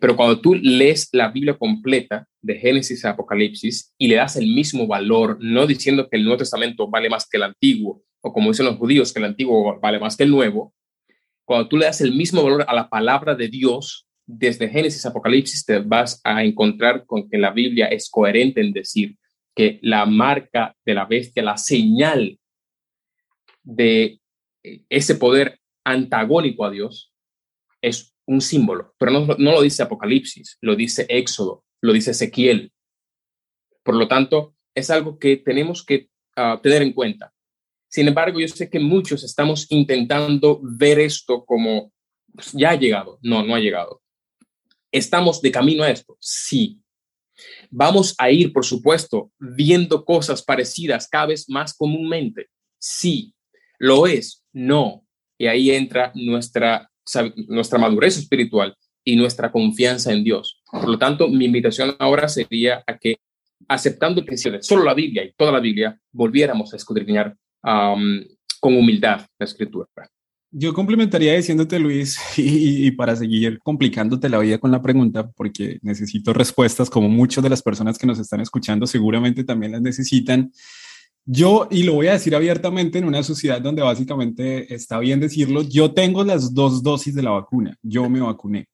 [0.00, 4.46] Pero cuando tú lees la Biblia completa, de Génesis a Apocalipsis, y le das el
[4.46, 8.50] mismo valor, no diciendo que el Nuevo Testamento vale más que el Antiguo, o como
[8.50, 10.74] dicen los judíos, que el Antiguo vale más que el Nuevo,
[11.44, 15.10] cuando tú le das el mismo valor a la palabra de Dios, desde Génesis a
[15.10, 19.16] Apocalipsis, te vas a encontrar con que la Biblia es coherente en decir
[19.54, 22.38] que la marca de la bestia, la señal
[23.62, 24.20] de
[24.88, 27.12] ese poder antagónico a Dios,
[27.82, 32.72] es un símbolo, pero no, lo dice Apocalipsis, lo dice Éxodo, lo dice Ezequiel.
[33.82, 37.32] Por lo tanto, es algo que tenemos que ah, tener en cuenta.
[37.88, 41.92] Sin embargo, yo sé que muchos estamos intentando ver esto como
[42.34, 43.18] pues, ya ha llegado.
[43.22, 44.02] No, no ha llegado.
[44.90, 46.16] ¿Estamos de camino a esto?
[46.20, 46.80] Sí.
[47.70, 52.48] Vamos a ir, por supuesto, viendo cosas parecidas cada vez más comúnmente.
[52.78, 53.34] Sí.
[53.78, 54.44] ¿Lo es?
[54.52, 55.06] No.
[55.38, 56.90] Y ahí entra nuestra
[57.48, 60.60] nuestra madurez espiritual y nuestra confianza en Dios.
[60.70, 63.16] Por lo tanto, mi invitación ahora sería a que,
[63.68, 69.44] aceptando que solo la Biblia y toda la Biblia, volviéramos a escudriñar con humildad la
[69.44, 69.86] escritura.
[70.56, 75.78] Yo complementaría diciéndote, Luis, y, y, para seguir complicándote la vida con la pregunta, porque
[75.82, 80.52] necesito respuestas, como muchas de las personas que nos están escuchando seguramente también las necesitan.
[81.26, 85.62] Yo, y lo voy a decir abiertamente, en una sociedad donde básicamente está bien decirlo,
[85.62, 88.68] yo tengo las dos dosis de la vacuna, yo me vacuné,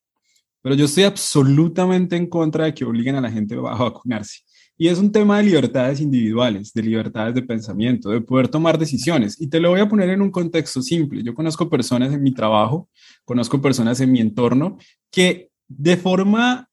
[0.61, 4.41] pero yo estoy absolutamente en contra de que obliguen a la gente a vacunarse.
[4.77, 9.39] Y es un tema de libertades individuales, de libertades de pensamiento, de poder tomar decisiones.
[9.39, 11.23] Y te lo voy a poner en un contexto simple.
[11.23, 12.89] Yo conozco personas en mi trabajo,
[13.27, 14.79] conozco personas en mi entorno
[15.11, 16.70] que de forma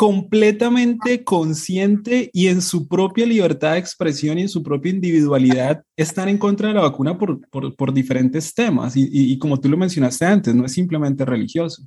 [0.00, 6.30] completamente consciente y en su propia libertad de expresión y en su propia individualidad están
[6.30, 8.96] en contra de la vacuna por, por, diferentes temas.
[8.96, 11.82] Y, y, como tú lo mencionaste antes, no es simplemente religioso.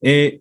[0.00, 0.40] Eh,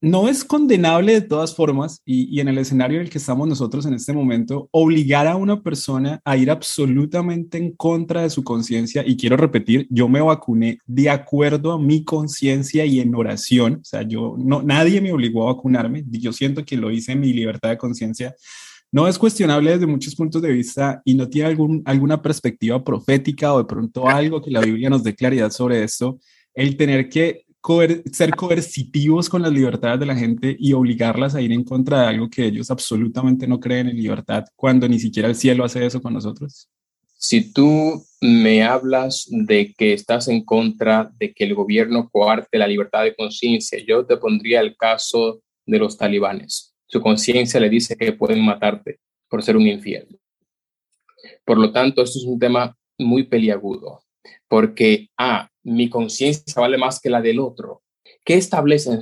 [0.00, 3.84] no es condenable de todas formas, y, en el escenario en el que estamos nosotros
[3.84, 9.04] en este momento, obligar a una persona a ir absolutamente en contra de su conciencia.
[9.06, 13.74] Y quiero repetir, yo me vacuné de acuerdo a mi conciencia y en oración.
[13.82, 16.04] O sea, yo no, nadie me obligó a vacunarme.
[16.08, 18.34] Yo siento que lo hice en mi libertad de conciencia.
[18.92, 23.52] No es cuestionable desde muchos puntos de vista y no tiene algún, alguna perspectiva profética
[23.52, 26.18] o de pronto algo que la Biblia nos dé claridad sobre esto.
[26.54, 27.44] El tener que
[28.12, 32.06] ser coercitivos con las libertades de la gente y obligarlas a ir en contra de
[32.08, 36.00] algo que ellos absolutamente no creen en libertad, cuando ni siquiera el cielo hace eso
[36.00, 36.68] con nosotros?
[37.16, 42.66] Si tú me hablas de que estás en contra de que el gobierno coarte la
[42.66, 46.74] libertad de conciencia, yo te pondría el caso de los talibanes.
[46.86, 50.16] Su conciencia le dice que pueden matarte por ser un infierno.
[51.44, 54.00] Por lo tanto, esto es un tema muy peliagudo,
[54.48, 57.82] porque, ah, mi conciencia vale más que la del otro.
[58.24, 59.00] ¿Qué establecen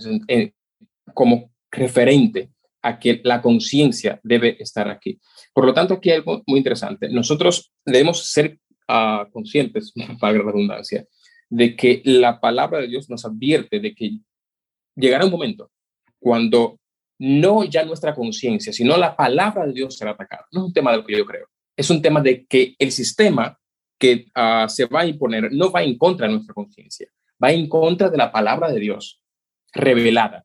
[1.14, 2.50] como referente
[2.82, 5.20] a que la conciencia debe estar aquí?
[5.52, 7.08] Por lo tanto, aquí hay algo muy interesante.
[7.08, 11.06] Nosotros debemos ser uh, conscientes, para la redundancia,
[11.50, 14.18] de que la palabra de Dios nos advierte de que
[14.94, 15.70] llegará un momento
[16.18, 16.78] cuando
[17.18, 20.46] no ya nuestra conciencia, sino la palabra de Dios será atacada.
[20.52, 21.46] No es un tema de lo que yo creo.
[21.76, 23.57] Es un tema de que el sistema
[23.98, 27.08] que ah, se va a imponer no va en contra de nuestra conciencia,
[27.42, 29.20] va en contra de la palabra de Dios
[29.72, 30.44] revelada.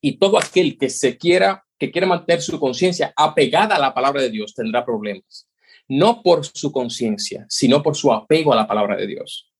[0.00, 4.22] Y todo aquel que se quiera, que quiera mantener su conciencia apegada a la palabra
[4.22, 5.48] de Dios tendrá problemas.
[5.88, 9.50] No por su conciencia, sino por su apego a la palabra de Dios.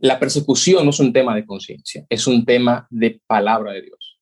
[0.00, 4.18] La persecución no es un tema de conciencia, es un tema de palabra de Dios.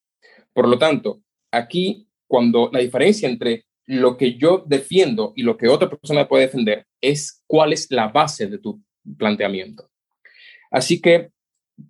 [0.53, 5.69] Por lo tanto, aquí, cuando la diferencia entre lo que yo defiendo y lo que
[5.69, 8.83] otra persona puede defender es cuál es la base de tu
[9.17, 9.91] planteamiento.
[10.71, 11.31] Así que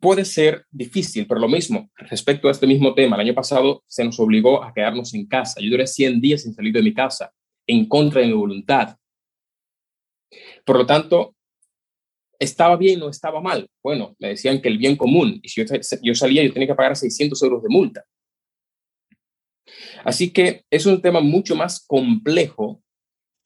[0.01, 4.05] puede ser difícil, pero lo mismo, respecto a este mismo tema, el año pasado se
[4.05, 5.61] nos obligó a quedarnos en casa.
[5.61, 7.33] Yo duré 100 días sin salir de mi casa,
[7.66, 8.97] en contra de mi voluntad.
[10.64, 11.35] Por lo tanto,
[12.38, 13.68] ¿estaba bien o estaba mal?
[13.83, 16.75] Bueno, me decían que el bien común, y si yo, yo salía, yo tenía que
[16.75, 18.05] pagar 600 euros de multa.
[20.05, 22.83] Así que es un tema mucho más complejo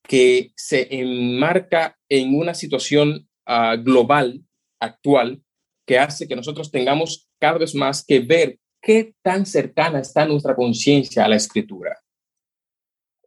[0.03, 4.43] que se enmarca en una situación ah, global
[4.81, 5.43] actual
[5.87, 10.55] que hace que nosotros tengamos cada vez más que ver qué tan cercana está nuestra
[10.55, 11.99] conciencia a la escritura.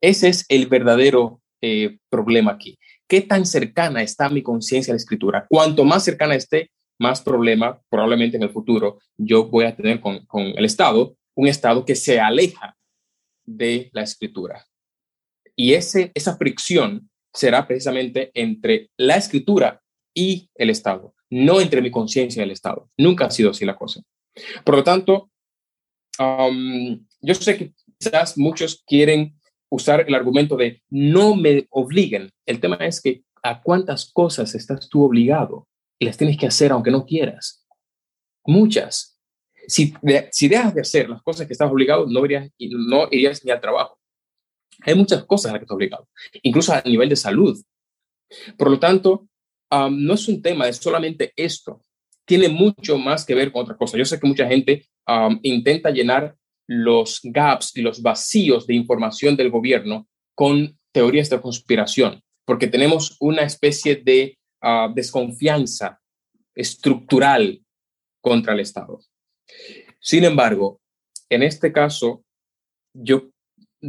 [0.01, 2.77] Ese es el verdadero eh, problema aquí.
[3.07, 5.45] ¿Qué tan cercana está mi conciencia a la escritura?
[5.49, 10.25] Cuanto más cercana esté, más problema probablemente en el futuro yo voy a tener con,
[10.25, 12.77] con el Estado, un Estado que se aleja
[13.45, 14.65] de la escritura.
[15.55, 19.81] Y ese, esa fricción será precisamente entre la escritura
[20.13, 22.89] y el Estado, no entre mi conciencia y el Estado.
[22.97, 24.01] Nunca ha sido así la cosa.
[24.63, 25.31] Por lo tanto,
[26.19, 29.39] um, yo sé que quizás muchos quieren
[29.69, 32.31] usar el argumento de no me obliguen.
[32.45, 35.67] El tema es que a cuántas cosas estás tú obligado
[35.99, 37.65] y las tienes que hacer aunque no quieras.
[38.45, 39.15] Muchas
[39.67, 39.93] si,
[40.31, 43.61] si dejas de hacer las cosas que estás obligado, no irías, no irías ni al
[43.61, 43.97] trabajo.
[44.81, 46.07] Hay muchas cosas a las que estás obligado,
[46.43, 47.61] incluso a nivel de salud.
[48.57, 49.27] Por lo tanto,
[49.71, 51.81] no es un tema de solamente esto,
[52.25, 53.97] tiene mucho más que ver con otra cosa.
[53.97, 54.87] Yo sé que mucha gente
[55.43, 56.35] intenta llenar
[56.67, 63.17] los gaps y los vacíos de información del gobierno con teorías de conspiración, porque tenemos
[63.19, 66.01] una especie de ah, desconfianza
[66.55, 67.61] estructural
[68.21, 68.99] contra el Estado.
[69.99, 70.81] Sin embargo,
[71.29, 72.23] en este caso,
[72.93, 73.29] yo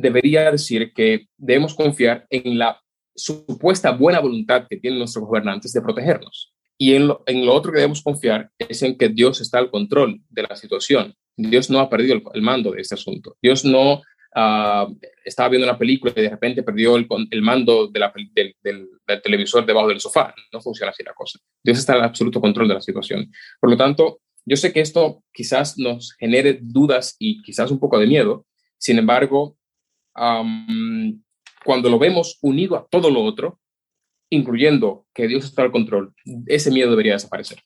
[0.01, 2.81] debería decir que debemos confiar en la
[3.15, 6.53] supuesta buena voluntad que tienen nuestros gobernantes de protegernos.
[6.79, 7.25] Y en lo,
[7.55, 11.15] otro que debemos confiar es en que Dios está al control de la situación.
[11.37, 13.37] Dios no ha perdido el, mando de este asunto.
[13.41, 17.07] Dios no uh, estaba viendo una película y de repente perdió el,
[17.43, 18.55] mando del,
[19.23, 20.35] televisor debajo del sofá.
[20.53, 21.39] No funciona así la cosa.
[21.65, 23.31] Dios está al absoluto control de la situación.
[23.59, 27.99] Por lo tanto, yo sé que esto quizás nos genere dudas y quizás un poco
[27.99, 28.47] de miedo,
[28.79, 29.56] sin embargo,
[31.65, 33.59] cuando lo vemos unido a todo lo otro,
[34.31, 36.13] incluyendo que Dios está al control,
[36.47, 37.59] ese miedo debería desaparecer.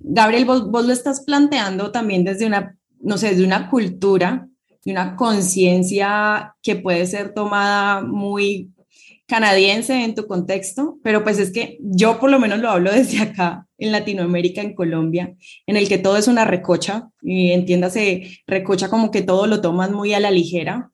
[0.00, 4.48] Gabriel, vos, lo estás planteando también desde una, no sé, desde una cultura
[4.90, 8.70] una conciencia que puede ser tomada muy
[9.26, 13.20] canadiense en tu contexto, pero pues es que yo por lo menos lo hablo desde
[13.20, 15.34] acá, en Latinoamérica, en Colombia,
[15.66, 19.90] en el que todo es una recocha, y entiéndase, recocha como que todo lo tomas
[19.90, 20.90] muy a la ligera,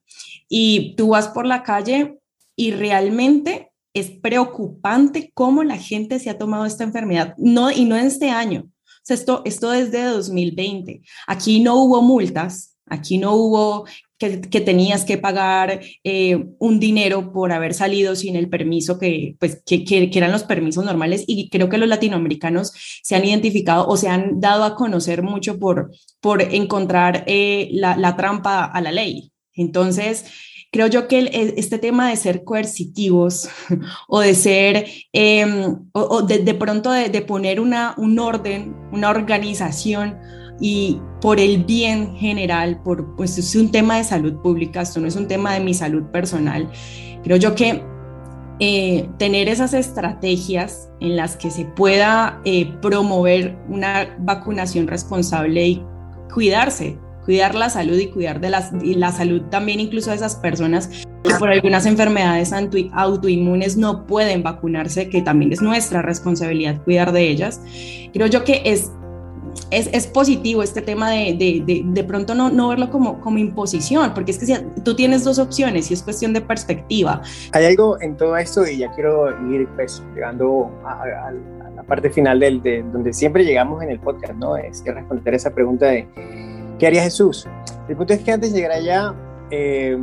[0.48, 2.18] y tú vas por la calle
[2.56, 7.96] y realmente es preocupante cómo la gente se ha tomado esta enfermedad, no, y no
[7.96, 8.68] en este año,
[9.08, 11.02] esto, esto desde 2020.
[11.26, 13.84] Aquí no hubo multas, aquí no hubo
[14.18, 19.62] que, tenías que pagar eh, un dinero por haber salido sin el permiso que, pues,
[19.66, 22.72] que, que, eran los permisos normales y creo que los latinoamericanos
[23.02, 25.90] se han identificado o se han dado a conocer mucho por,
[26.20, 29.33] por encontrar eh, la, la trampa a la ley.
[29.54, 30.24] Entonces,
[30.74, 33.48] creo yo que e, este tema de ser coercitivos
[34.08, 40.18] o de ser, em, o, de, de, pronto de, poner una, un orden, una organización
[40.60, 45.06] y por el bien general, por, pues es un tema de salud pública, esto no
[45.06, 46.70] es un tema de mi salud personal.
[47.22, 47.82] Creo yo que
[48.60, 55.82] eh, tener esas estrategias en las que se pueda eh, promover una vacunación responsable y
[56.32, 60.36] cuidarse, cuidar la salud y cuidar de la, y la salud también incluso de esas
[60.36, 60.88] personas
[61.22, 62.52] que por algunas enfermedades
[62.92, 67.60] autoinmunes no pueden vacunarse, que también es nuestra responsabilidad cuidar de ellas.
[68.12, 68.92] Creo yo que es,
[69.70, 71.34] es, es positivo este tema de,
[71.66, 74.54] de, de, pronto no, no, verlo como, como imposición, porque es que si
[74.84, 77.22] tú tienes dos opciones y es cuestión de perspectiva.
[77.52, 81.32] Hay algo en todo esto y ya quiero ir pues, llegando a, a,
[81.74, 84.56] la parte final del, de donde siempre llegamos en el podcast, ¿no?
[84.56, 86.06] Es que responder esa pregunta de
[86.78, 87.46] ¿Qué haría Jesús?
[87.88, 89.14] El punto es que antes de llegar allá
[89.50, 89.96] eh,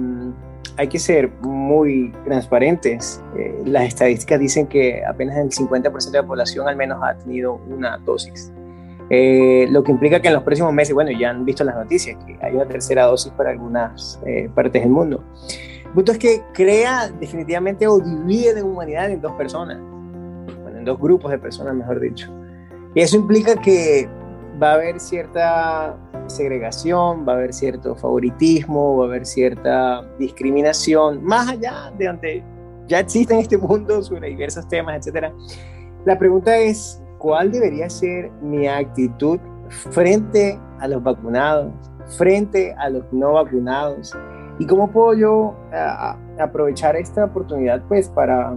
[0.78, 3.22] hay que ser muy transparentes.
[3.38, 7.56] Eh, las estadísticas dicen que apenas el 50% de la población al menos ha tenido
[7.68, 8.52] una dosis.
[9.10, 12.18] Eh, lo que implica que en los próximos meses, bueno, ya han visto las noticias,
[12.26, 14.22] que hay una tercera dosis para algunas
[14.56, 15.22] partes del mundo.
[15.86, 19.78] El punto es que crea definitivamente o divide la humanidad en dos personas,
[20.62, 22.34] bueno, en dos grupos de personas, mejor dicho.
[22.96, 24.08] Y eso implica que
[24.62, 25.98] va a haber cierta
[26.28, 32.44] segregación, va a haber cierto favoritismo, va a haber cierta discriminación, más allá de donde
[32.88, 35.32] ya existe en este mundo sobre diversos temas, etc.
[36.06, 39.40] La pregunta es, ¿cuál debería ser mi actitud
[39.92, 41.72] frente a los vacunados,
[42.18, 44.14] frente a los no vacunados?
[44.60, 45.56] ¿Y cómo puedo yo
[46.40, 48.56] aprovechar esta oportunidad pues para,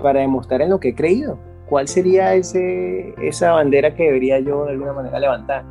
[0.00, 1.38] para demostrar en lo que he creído?
[1.70, 5.64] ¿Cuál sería ese, esa bandera que debería yo de alguna manera levantar?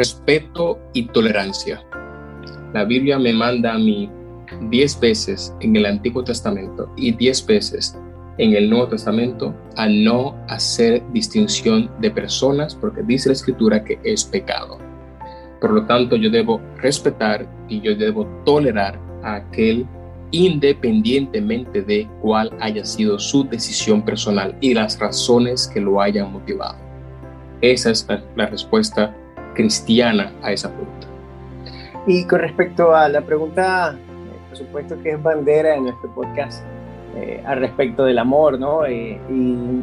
[0.00, 1.84] respeto y tolerancia.
[2.72, 4.10] La Biblia me manda a mí
[4.70, 7.98] diez veces en el Antiguo Testamento y diez veces
[8.38, 13.98] en el Nuevo Testamento a no hacer distinción de personas porque dice la Escritura que
[14.02, 14.78] es pecado.
[15.60, 19.86] Por lo tanto, yo debo respetar y yo debo tolerar a aquel
[20.30, 26.76] independientemente de cuál haya sido su decisión personal y las razones que lo hayan motivado.
[27.60, 29.14] Esa es la, la respuesta
[29.54, 31.06] cristiana a esa pregunta.
[32.06, 36.64] Y con respecto a la pregunta, eh, por supuesto que es bandera en nuestro podcast,
[37.16, 38.86] eh, al respecto del amor, ¿no?
[38.86, 39.82] Eh, y,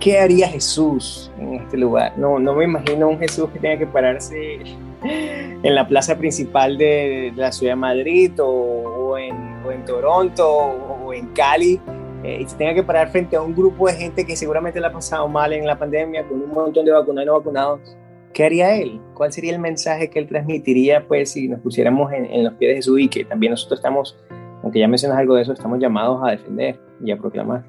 [0.00, 2.12] qué haría Jesús en este lugar?
[2.18, 4.58] No, no me imagino un Jesús que tenga que pararse
[5.02, 11.12] en la plaza principal de, la ciudad de Madrid o, en, o en, Toronto o,
[11.12, 11.80] en Cali
[12.24, 14.92] y se tenga que parar frente a un grupo de gente que seguramente la ha
[14.92, 17.96] pasado mal en la pandemia con un montón de vacunados y no vacunados
[18.36, 19.00] ¿qué haría él?
[19.14, 22.76] ¿Cuál sería el mensaje que él transmitiría pues si nos pusiéramos en, los pies de
[22.76, 24.14] Jesús y que también nosotros estamos,
[24.62, 27.64] aunque ya mencionas algo de eso, estamos llamados a defender y a proclamar?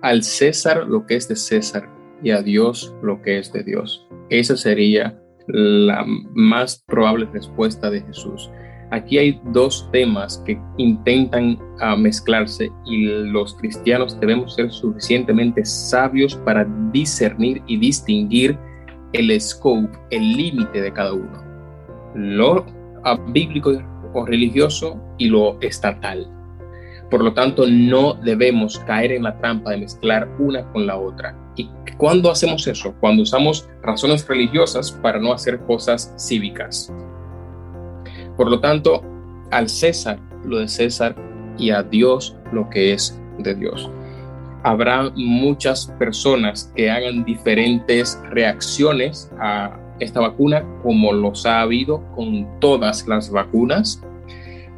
[0.00, 1.88] Al César lo que es de César
[2.20, 4.08] y a Dios lo que es de Dios.
[4.28, 5.16] Esa sería
[5.46, 6.04] la
[6.34, 8.50] más probable respuesta de Jesús.
[8.92, 16.36] Aquí hay dos temas que intentan uh, mezclarse y los cristianos debemos ser suficientemente sabios
[16.36, 18.58] para discernir y distinguir
[19.14, 21.42] el scope, el límite de cada uno,
[22.14, 22.66] lo
[23.28, 23.82] bíblico
[24.12, 26.28] o religioso y lo estatal.
[27.10, 31.34] Por lo tanto, no debemos caer en la trampa de mezclar una con la otra.
[31.56, 32.94] ¿Y cuándo hacemos eso?
[33.00, 36.92] Cuando usamos razones religiosas para no hacer cosas cívicas.
[38.36, 39.02] Por lo tanto,
[39.50, 41.14] al César lo de César
[41.58, 43.90] y a Dios lo que es de Dios
[44.62, 52.48] habrá muchas personas que hagan diferentes reacciones a esta vacuna, como los ha habido con
[52.60, 54.02] todas las vacunas.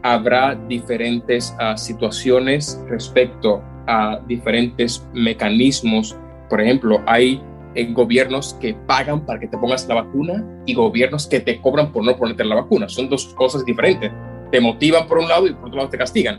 [0.03, 6.17] Habrá diferentes uh, situaciones respecto a diferentes mecanismos.
[6.51, 7.43] Por ejemplo, hay
[7.75, 11.93] eh, gobiernos que pagan para que te pongas la vacuna y gobiernos que te cobran
[11.93, 12.89] por no ponerte la vacuna.
[12.89, 14.13] Son dos cosas diferentes.
[14.51, 16.39] Te motivan por un lado y por otro lado te castigan.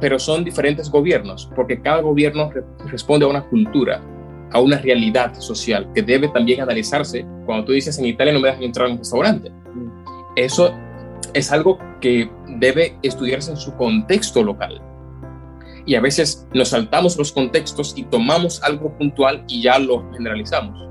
[0.00, 2.50] Pero son diferentes gobiernos porque cada gobierno
[2.86, 4.00] responde a una cultura,
[4.50, 7.24] a una realidad social que debe también analizarse.
[7.46, 9.52] Cuando tú dices en Italia no me dejan entrar a un restaurante.
[10.36, 10.74] Eso
[11.34, 14.80] es algo que debe estudiarse en su contexto local
[15.84, 20.88] y a veces nos saltamos los contextos y tomamos algo puntual y ya lo generalizamos.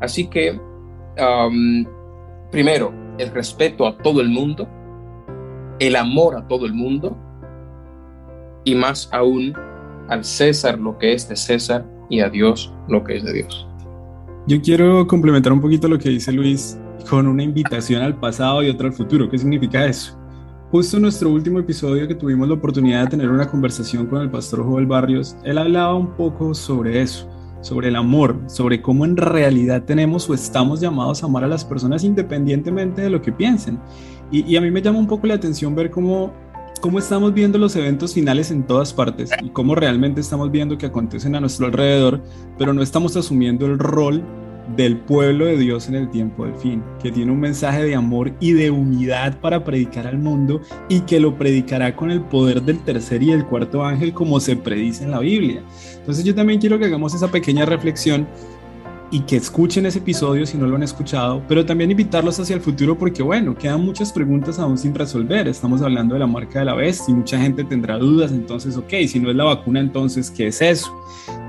[0.00, 0.60] Así que,
[2.50, 4.68] primero, el respeto a todo el mundo,
[5.78, 7.16] el amor a todo el mundo
[8.64, 9.54] y más aún
[10.08, 13.66] al César lo que es de César y a Dios lo que es de Dios.
[14.46, 16.78] Yo quiero complementar un poquito lo que dice Luis
[17.08, 19.30] con una invitación al pasado y otra al futuro.
[19.30, 20.19] ¿Qué significa eso?
[20.70, 24.30] Justo en nuestro último episodio que tuvimos la oportunidad de tener una conversación con el
[24.30, 27.28] pastor Joel Barrios, él hablaba un poco sobre eso,
[27.60, 31.64] sobre el amor, sobre cómo en realidad tenemos o estamos llamados a amar a las
[31.64, 33.80] personas independientemente de lo que piensen.
[34.30, 36.32] Y, a mí me llama un poco la atención ver cómo,
[36.80, 40.86] cómo estamos viendo los eventos finales en todas partes y cómo realmente estamos viendo que
[40.86, 42.22] acontecen a nuestro alrededor,
[42.56, 44.22] pero no estamos asumiendo el rol
[44.76, 48.32] del pueblo de Dios en el tiempo del fin, que tiene un mensaje de amor
[48.40, 52.78] y de unidad para predicar al mundo y que lo predicará con el poder del
[52.80, 55.62] tercer y del cuarto ángel como se predice en la Biblia.
[55.98, 58.26] Entonces yo también quiero que hagamos esa pequeña reflexión
[59.10, 62.62] y que escuchen ese episodio si no lo han escuchado, pero también invitarlos hacia el
[62.62, 65.48] futuro porque, bueno, quedan muchas preguntas aún sin resolver.
[65.48, 68.92] Estamos hablando de la marca de la bestia y mucha gente tendrá dudas, entonces, ok,
[69.08, 70.94] si no es la vacuna, entonces, ¿qué es eso?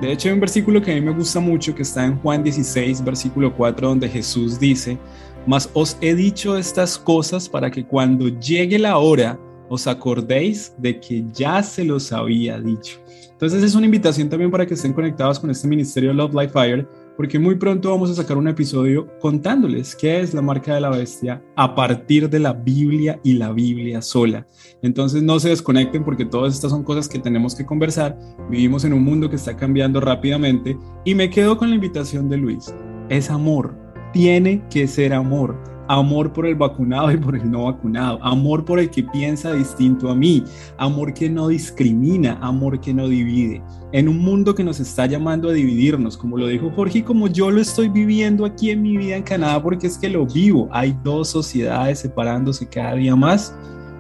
[0.01, 2.43] De hecho, hay un versículo que a mí me gusta mucho que está en Juan
[2.43, 4.97] 16, versículo 4, donde Jesús dice,
[5.45, 9.39] mas os he dicho estas cosas para que cuando llegue la hora
[9.70, 12.99] os acordéis de que ya se los había dicho.
[13.32, 16.88] Entonces es una invitación también para que estén conectados con este ministerio Love Life Fire
[17.18, 20.89] porque muy pronto vamos a sacar un episodio contándoles qué es la marca de la
[20.89, 24.47] bestia a partir de la Biblia y la Biblia sola.
[24.82, 28.18] Entonces no se desconecten porque todas estas son cosas que tenemos que conversar.
[28.49, 32.38] Vivimos en un mundo que está cambiando rápidamente y me quedo con la invitación de
[32.38, 32.74] Luis.
[33.09, 33.76] Es amor,
[34.14, 38.79] tiene que ser amor amor por el vacunado y por el no vacunado, amor por
[38.79, 40.43] el que piensa distinto a mí,
[40.77, 43.61] amor que no discrimina, amor que no divide.
[43.91, 47.27] En un mundo que nos está llamando a dividirnos, como lo dijo Jorge, y como
[47.27, 50.69] yo lo estoy viviendo aquí en mi vida en Canadá, porque es que lo vivo,
[50.71, 53.53] hay dos sociedades separándose cada día más,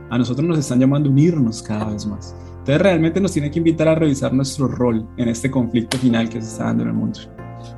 [0.09, 2.33] a nosotros nos están llamando a unirnos cada vez más.
[2.59, 6.41] Entonces realmente nos tiene que invitar a revisar nuestro rol en este conflicto final que
[6.41, 7.19] se está dando en el mundo.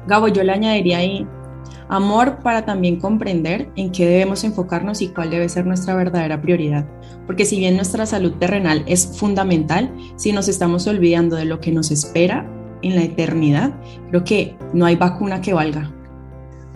[0.07, 1.27] Gabo, yo le añadiría ahí
[1.89, 6.85] Amor para también comprender en qué debemos enfocarnos y cuál debe ser nuestra verdadera prioridad.
[7.25, 11.71] Porque si bien nuestra salud terrenal es fundamental, si nos estamos olvidando de lo que
[11.71, 12.49] nos espera
[12.81, 13.73] en la eternidad,
[14.09, 15.91] creo que no hay vacuna que valga.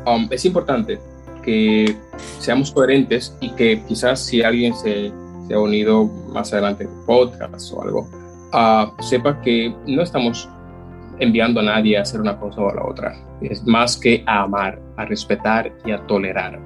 [0.05, 0.99] Um, es importante
[1.43, 1.97] que
[2.39, 5.11] seamos coherentes y que quizás si alguien se,
[5.47, 8.09] se ha unido más adelante en podcast o algo,
[8.53, 10.49] uh, sepa que no estamos
[11.19, 13.15] enviando a nadie a hacer una cosa o la otra.
[13.41, 16.59] Es más que a amar, a respetar y a tolerar.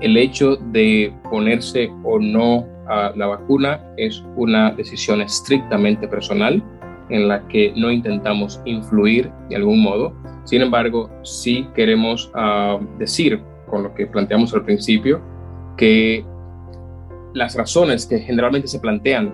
[0.00, 6.62] El hecho de ponerse o no a la vacuna es una decisión estrictamente personal
[7.10, 10.14] en la que no intentamos influir de algún modo.
[10.44, 15.20] Sin embargo, sí queremos ah, decir, con lo que planteamos al principio,
[15.76, 16.24] que
[17.34, 19.32] las razones que generalmente se plantean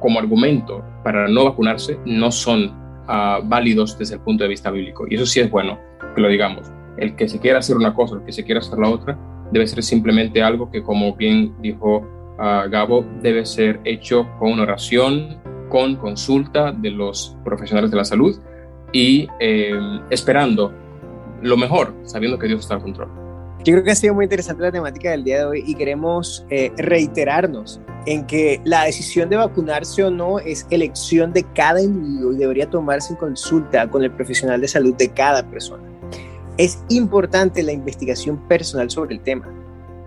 [0.00, 5.06] como argumento para no vacunarse no son válidos desde el punto de vista bíblico.
[5.08, 5.78] Y eso sí es bueno
[6.14, 6.70] que lo digamos.
[6.96, 9.18] El que se quiera hacer una cosa, el que se quiera hacer la otra,
[9.50, 11.98] debe ser simplemente algo que, como bien dijo
[12.38, 15.38] uh, Gabo, debe ser hecho con oración,
[15.68, 18.38] con consulta de los profesionales de la salud
[18.92, 19.72] y eh,
[20.10, 20.72] esperando
[21.40, 23.21] lo mejor, sabiendo que Dios está al control.
[23.64, 26.44] Yo creo que ha sido muy interesante la temática del día de hoy y queremos
[26.50, 32.32] eh, reiterarnos en que la decisión de vacunarse o no es elección de cada individuo
[32.32, 35.84] y debería tomarse en consulta con el profesional de salud de cada persona.
[36.58, 39.48] Es importante la investigación personal sobre el tema.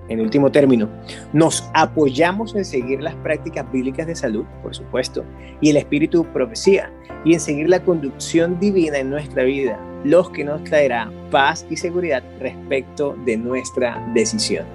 [0.08, 0.88] En último término,
[1.34, 5.24] nos apoyamos en seguir las prácticas bíblicas de salud, por supuesto,
[5.62, 6.91] y el espíritu profecía,
[7.24, 11.78] y en seguir la conducción divina en nuestra vida, los que nos traerá paz y
[11.78, 14.66] seguridad respecto de nuestra decisión.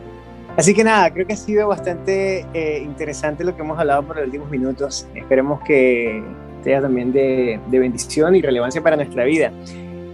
[0.57, 4.17] Así que nada, creo que ha sido bastante eh, interesante lo que hemos hablado por
[4.17, 5.07] los últimos minutos.
[5.15, 6.23] Esperemos que
[6.65, 9.53] sea también de, de bendición y relevancia para nuestra vida.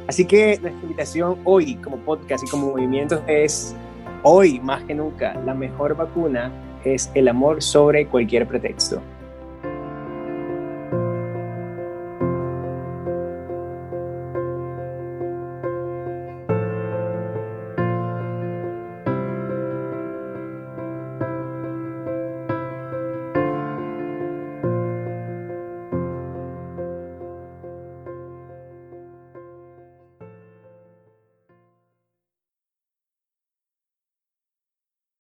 [0.06, 3.74] Así que nuestra invitación hoy como podcast y como movimiento es,
[4.28, 6.50] hoy más que nunca, la mejor vacuna
[6.84, 9.00] es el amor sobre cualquier pretexto.